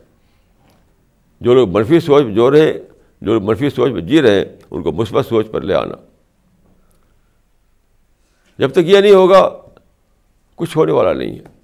[1.41, 2.73] جو لوگ منفی سوچ میں جو رہے،
[3.21, 5.95] جو لوگ منفی سوچ میں جی رہے ہیں، ان کو مثبت سوچ پر لے آنا۔
[8.59, 9.49] جب تک یہ نہیں ہوگا،
[10.55, 11.54] کچھ ہونے والا نہیں ہے۔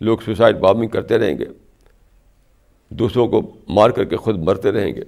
[0.00, 1.44] لوگ سوسائڈ بامنگ کرتے رہیں گے،
[2.88, 5.02] دوسروں کو مار کر کے خود مرتے رہیں گے۔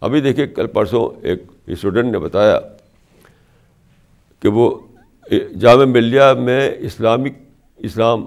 [0.00, 2.60] ابھی دیکھیے، کل پرسوں ایک اسٹوڈنٹ نے بتایا
[4.40, 4.78] کہ وہ
[5.60, 7.32] جامعہ ملیہ میں اسلامک
[7.76, 8.24] اسلام،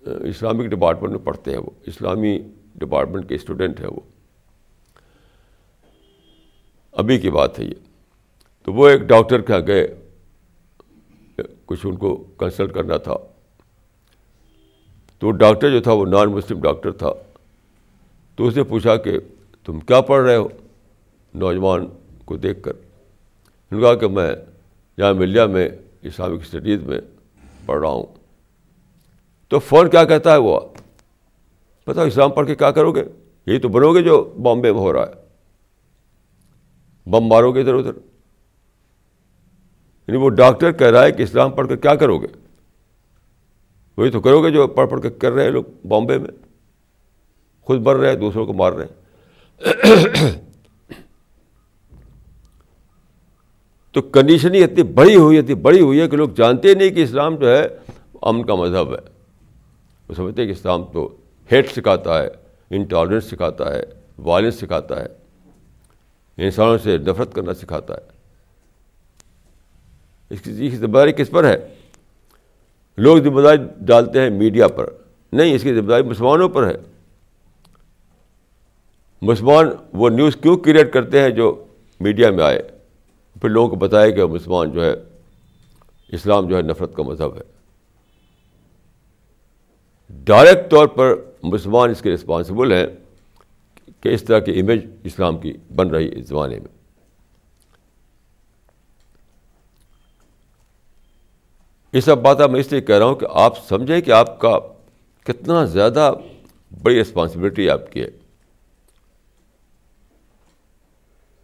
[0.00, 2.38] اسلامک ڈپارٹمنٹ میں پڑھتے ہیں وہ۔ اسلامی
[2.74, 4.00] ڈپارٹمنٹ کے اسٹوڈنٹ ہیں وہ۔
[6.92, 7.74] ابھی کی بات ہے یہ۔
[8.62, 10.07] تو وہ ایک ڈاکٹر کے گئے۔
[11.68, 13.16] کچھ ان کو کنسلٹ کرنا تھا۔
[15.18, 17.10] تو ڈاکٹر جو تھا وہ نان مسلم ڈاکٹر تھا۔
[18.36, 19.18] تو اس نے پوچھا کہ
[19.64, 20.48] تم کیا پڑھ رہے ہو؟
[21.34, 21.86] نوجوان
[22.24, 22.72] کو دیکھ کر۔
[23.70, 24.30] انہوں نے کہا کہ میں
[24.98, 25.68] جامعہ ملیہ میں
[26.02, 27.00] اسلامک اسٹڈیز میں
[27.66, 28.06] پڑھ رہا ہوں۔
[29.48, 30.60] تو فون کیا کہتا ہے وہ؟
[31.86, 33.04] بتاؤ اسلام پڑھ کے کیا کرو گے؟
[33.46, 35.12] یہی تو بنو گے جو بامبے میں ہو رہا ہے۔
[37.10, 38.07] بم مارو گے ادھر ادھر۔
[40.08, 42.26] یعنی وہ ڈاکٹر کہہ رہا ہے کہ اسلام پڑھ کر کیا کرو گے؟
[43.96, 46.28] وہی تو کرو گے جو پڑھ پڑھ کر کر رہے ہیں لوگ بامبے میں۔
[47.60, 48.94] خود مر رہے ہیں، دوسروں کو مار رہے ہیں۔
[53.92, 57.36] تو کنڈیشن اتنی بڑی ہوئی، اتنی بڑی ہوئی ہے کہ لوگ جانتے نہیں کہ اسلام
[57.36, 57.66] جو ہے
[58.22, 59.10] امن کا مذہب ہے۔
[60.08, 61.16] وہ سمجھتے ہیں کہ اسلام تو
[61.52, 62.28] ہیٹ سکھاتا ہے،
[62.70, 63.82] انٹالرنس سکھاتا ہے،
[64.18, 65.06] وائلنس سکھاتا ہے،
[66.44, 68.17] انسانوں سے نفرت کرنا سکھاتا ہے۔
[70.30, 71.74] اس کی ذمہ داری کس پر ہے؟
[72.96, 74.90] لوگ ذمہ داری ڈالتے ہیں میڈیا پر۔
[75.32, 76.76] نہیں، اس کی ذمہ داری مسلمانوں پر ہے۔
[79.22, 81.64] مسلمان وہ نیوز کیوں کریٹ کرتے ہیں جو
[82.00, 82.62] میڈیا میں آئے؟
[83.40, 84.94] پھر لوگوں کو بتائے کہ مسلمان جو ہے،
[86.08, 87.58] اسلام جو ہے نفرت کا مذہب ہے۔
[90.24, 92.86] ڈائریکٹ طور پر مسلمان اس کے رسپانسبل ہیں
[94.00, 96.77] کہ اس طرح کی امیج اسلام کی بن رہی اس زمانے میں۔
[101.92, 104.58] یہ سب باتیں میں اس لیے کہہ رہا ہوں کہ آپ سمجھیں کہ آپ کا
[105.24, 106.12] کتنا زیادہ
[106.82, 108.08] بڑی رسپانسبلٹی آپ کی ہے۔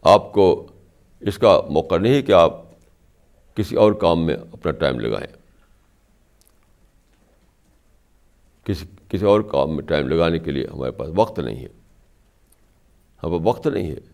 [0.03, 0.67] آپ کو
[1.21, 2.61] اس کا موقع نہیں کہ آپ
[3.55, 5.37] کسی اور کام میں اپنا ٹائم لگائیں۔
[8.65, 11.69] کسی کسی اور کام میں ٹائم لگانے کے لیے ہمارے پاس وقت نہیں ہے۔
[13.23, 14.14] ہمیں وقت نہیں ہے۔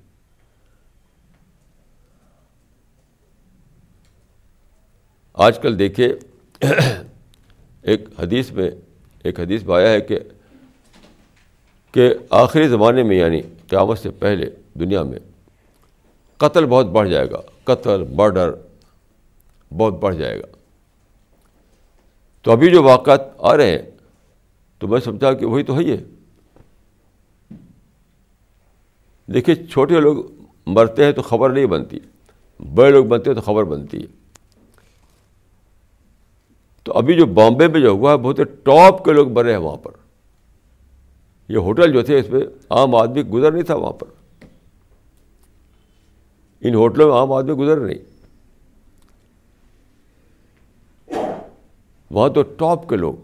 [5.33, 6.15] آج کل دیکھیے،
[7.83, 8.71] ایک حدیث میں،
[9.25, 10.19] ایک حدیث میں آیا ہے کہ
[11.93, 15.19] کہ آخری زمانے میں یعنی قیامت سے پہلے دنیا میں
[16.37, 18.53] قتل بہت بڑھ جائے گا۔ قتل، مرڈر
[19.77, 20.47] بہت بڑھ جائے گا۔
[22.43, 23.91] تو ابھی جو واقعات آ رہے ہیں،
[24.79, 25.97] تو میں سمجھا کہ وہی تو ہے یہ
[29.33, 30.25] دیکھیے، چھوٹے لوگ
[30.67, 31.99] مرتے ہیں تو خبر نہیں بنتی،
[32.75, 34.20] بڑے لوگ بنتے ہیں تو خبر بنتی۔ ہے
[36.91, 39.77] تو ابھی جو بامبے میں جو ہوا ہے، بہت ٹاپ کے لوگ مرے ہیں وہاں
[39.77, 39.91] پر۔
[41.49, 44.07] یہ ہوٹل جو تھے، اس میں عام آدمی گزر نہیں تھا وہاں پر۔
[46.61, 47.99] ان ہوٹلوں میں عام آدمی گزر نہیں۔
[52.11, 53.15] وہاں تو ٹاپ کے لوگ۔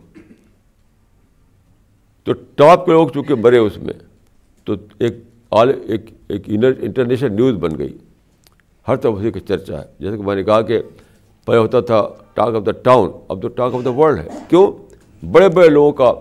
[2.25, 3.95] تو ٹاپ کے لوگ چونکہ مرے اس میں،
[4.65, 5.13] تو ایک
[5.51, 6.49] ایک ایک
[6.81, 7.99] انٹرنیشنل نیوز بن گئی۔
[8.89, 10.83] ہر طرف اسی کی چرچا ہے۔ جیسے کہ میں نے کہا کہ
[11.45, 14.73] پہلے ہوتا تھا ٹاک آف دا ٹاؤن، اب تو ٹاک آف دا ورلڈ ہے۔ کیوں؟
[15.33, 16.13] بڑے بڑے لوگوں کا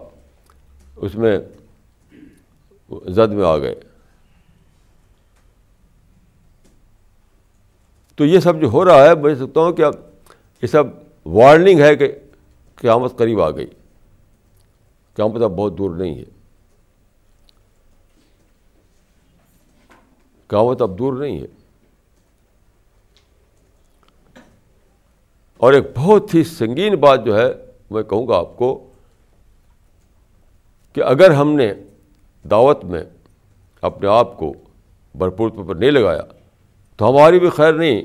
[0.96, 1.40] اس میں
[3.08, 3.76] زد میں آ گئے۔
[8.16, 9.94] تو یہ سب جو ہو رہا ہے، میں سکتا ہوں کہ اب
[10.62, 10.84] یہ سب
[11.26, 12.16] وارننگ ہے کہ
[12.76, 13.68] قیامت قریب آ گئی۔
[15.14, 16.24] قیامت اب بہت دور نہیں ہے۔
[20.48, 21.65] قیامت اب دور نہیں ہے۔
[25.58, 27.54] اور ایک بہت ہی سنگین بات جو ہے،
[27.92, 28.92] میں کہوں گا آپ کو
[30.94, 31.74] کہ اگر ہم نے
[32.50, 33.04] دعوت میں
[33.82, 34.54] اپنے آپ کو
[35.16, 36.22] بھرپور طور پر نہیں لگایا،
[36.98, 38.02] تو ہماری بھی خیر نہیں۔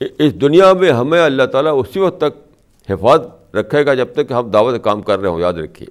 [0.00, 2.38] اس دنیا میں ہمیں اللہ تعالیٰ اسی وقت تک
[2.90, 5.88] حفاظت رکھے گا جب تک کہ ہم دعوت کام کر رہے ہوں، یاد رکھیے۔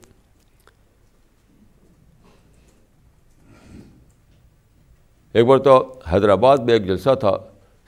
[5.33, 7.37] ایک بار تو حیدرآباد میں ایک جلسہ تھا۔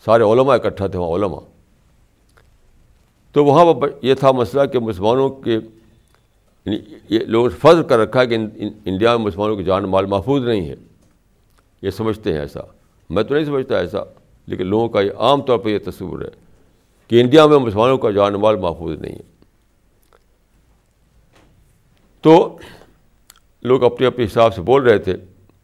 [0.05, 1.39] سارے علماء اکٹھا تھے، وہاں علماء۔
[3.31, 3.65] تو وہاں
[4.01, 5.59] یہ تھا مسئلہ کہ مسلمانوں کے
[6.65, 6.77] یعنی
[7.09, 8.37] یہ لوگوں نے فرض کر رکھا ہے کہ
[8.85, 10.75] انڈیا میں مسلمانوں کی جان مال محفوظ نہیں ہے۔
[11.81, 12.59] یہ سمجھتے ہیں ایسا۔
[13.09, 13.99] میں تو نہیں سمجھتا ایسا،
[14.45, 16.29] لیکن لوگوں کا یہ عام طور پہ یہ تصور ہے
[17.07, 19.31] کہ انڈیا میں مسلمانوں کا جان مال محفوظ نہیں ہے۔
[22.21, 22.57] تو
[23.61, 25.15] لوگ اپنے اپنے حساب سے بول رہے تھے،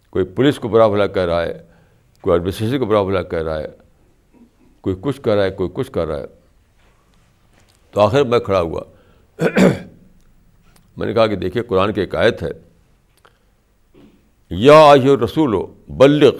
[0.09, 1.59] کوئی پولیس کو برا بھلا کہہ رہا ہے،
[2.21, 3.86] کوئی ایڈمنسٹریشن کو برا بھلا کہہ رہا ہے۔
[4.81, 6.25] کوئی کچھ کر رہا ہے، کوئی کچھ کر رہا ہے۔
[7.91, 8.81] تو آخر میں کھڑا ہوا۔
[10.97, 12.49] میں نے کہا کہ دیکھیے، قرآن کی ایک آیت ہے۔
[14.49, 16.35] یا آئی رسول و بلغ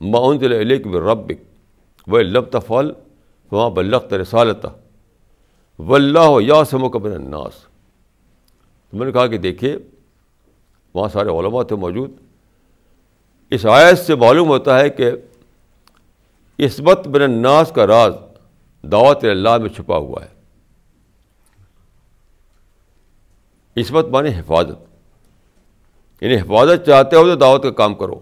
[0.00, 1.42] معاون علیہ کی ربک
[2.06, 2.92] و لب تفال
[3.50, 4.66] وہاں بلغ رسالت
[5.78, 7.54] و اللہ یا سمو کبن الناس۔
[8.90, 9.76] تو میں نے کہا کہ دیکھیے،
[10.94, 12.10] وہاں سارے علماء تھے موجود۔
[13.50, 15.10] اس آیت سے معلوم ہوتا ہے کہ
[16.66, 18.14] عصمت بن الناس کا راز
[18.82, 20.40] دعوت اللہ میں چھپا ہوا ہے۔
[23.80, 24.94] عصمت مانے حفاظت۔
[26.22, 28.20] یعنی حفاظت چاہتے ہو تو دعوت کا کام کرو۔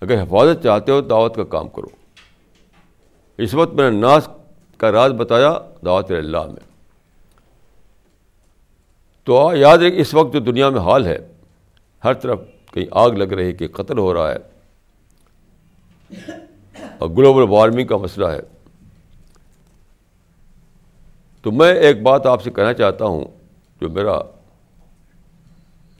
[0.00, 1.88] اگر حفاظت چاہتے ہو تو دعوت کا کام کرو۔
[3.38, 4.28] عصمت بن الناس
[4.76, 6.72] کا راز بتایا دعوت اللہ میں۔
[9.24, 11.18] تو یاد رکھ، اس وقت جو دنیا میں حال ہے،
[12.04, 12.40] ہر طرف
[12.72, 14.51] کہیں آگ لگ رہی کہ قتل ہو رہا ہے
[16.98, 18.40] اور گلوبل وارمنگ کا مسئلہ ہے۔
[21.42, 23.24] تو میں ایک بات آپ سے کہنا چاہتا ہوں،
[23.80, 24.12] جو میرا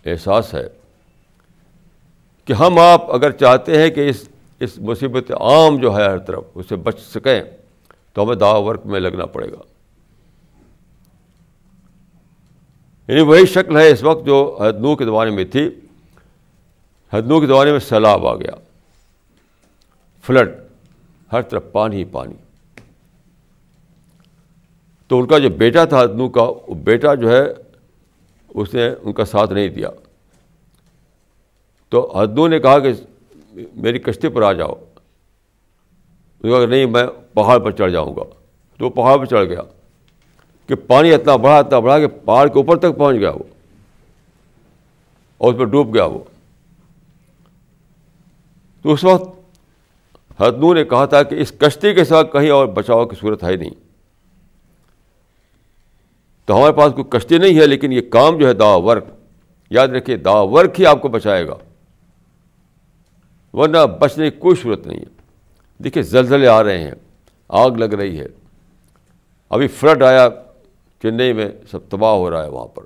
[0.06, 0.68] احساس ہے
[2.44, 4.28] کہ ہم آپ اگر چاہتے ہیں کہ اس
[4.60, 7.42] اس مصیبت عام جو ہے ہر طرف اس سے بچ سکیں،
[8.12, 9.58] تو ہمیں دعا ورک میں لگنا پڑے گا۔
[13.08, 15.68] یعنی وہی شکل ہے اس وقت جو حدنو کے زمانے میں تھی۔
[17.12, 18.71] حدنو کے زمانے میں سیلاب آ گیا۔
[20.22, 20.50] فلڈ،
[21.32, 22.34] ہر طرف پانی ہی پانی۔
[25.06, 27.42] تو ان کا جو بیٹا تھا حدنو کا، وہ بیٹا جو ہے،
[28.48, 29.88] اس نے ان کا ساتھ نہیں دیا۔
[31.88, 32.92] تو حدنو نے کہا کہ،
[33.74, 34.74] میری کشتی پر آ جاؤ۔
[36.42, 38.22] کہ نہیں، میں پہاڑ پر چڑھ جاؤں گا۔
[38.78, 39.60] تو وہ پہاڑ پر چڑھ گیا۔
[40.66, 43.42] کہ پانی اتنا بڑھا اتنا بڑھا کہ پہاڑ کے اوپر تک پہنچ گیا وہ۔
[45.38, 46.18] اور اس پہ ڈوب گیا وہ۔
[48.82, 49.41] تو اس وقت
[50.42, 53.56] حدنو نے کہا تھا کہ اس کشتی کے ساتھ کہیں اور بچاؤ کی صورت ہے
[53.56, 53.70] نہیں۔
[56.44, 59.04] تو ہمارے پاس کوئی کشتی نہیں ہے، لیکن یہ کام جو ہے دا ورک
[59.70, 61.54] یاد رکھیے دا ورک ہی آپ کو بچائے گا۔
[63.52, 65.22] ورنہ بچنے کی کوئی صورت نہیں ہے۔
[65.78, 66.90] دیکھیے، زلزلے آ رہے ہیں،
[67.48, 68.26] آگ لگ رہی ہے۔
[69.48, 70.28] ابھی فلڈ آیا،
[71.02, 72.82] چنئی میں سب تباہ ہو رہا ہے وہاں پر۔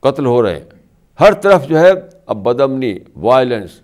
[0.00, 0.64] قتل ہو رہے ہیں۔
[1.20, 1.90] ہر طرف جو ہے
[2.26, 3.80] اب بدمنی وائلنس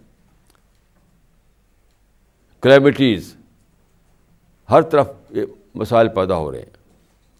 [2.63, 3.37] کلیمٹیز
[4.71, 5.11] ہر طرف
[5.75, 6.77] مسائل پیدا ہو رہے ہیں۔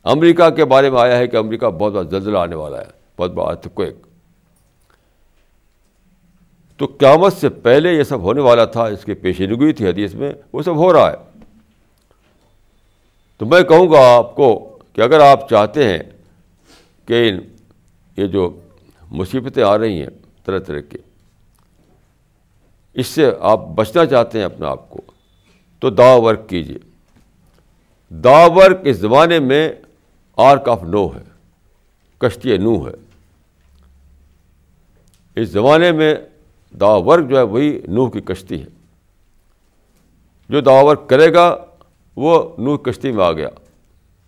[0.05, 3.31] امریکہ کے بارے میں آیا ہے کہ امریکہ بہت بڑا زلزلہ آنے والا ہے، بہت
[3.31, 3.81] بڑا ارتھ
[6.77, 10.33] تو قیامت سے پہلے یہ سب ہونے والا تھا، اس کی پیشینگوئی تھی حدیث میں،
[10.53, 11.17] وہ سب ہو رہا ہے۔
[13.37, 15.99] تو میں کہوں گا آپ کو کہ اگر آپ چاہتے ہیں
[17.07, 17.33] کہ
[18.17, 18.61] یہ جو
[19.11, 20.11] مصیبتیں آ رہی ہیں
[20.45, 20.99] طرح طرح کے
[22.95, 25.08] اس سے آپ بچنا چاہتے ہیں اپنے آپ کو۔
[25.81, 26.79] تو دا ورک کیجیے
[28.11, 29.73] دا ورک اس زمانے میں
[30.37, 31.23] آرک آف نو ہے،
[32.19, 32.95] کشتی نو ہے۔
[35.35, 36.15] اس زمانے میں
[36.81, 38.67] دا ورک جو ہے وہی نوح کی کشتی ہے۔
[40.49, 41.57] جو دا ورک کرے گا،
[42.17, 43.49] وہ نوح کشتی میں آ گیا۔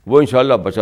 [0.06, 0.80] وہ انشاءاللہ بچا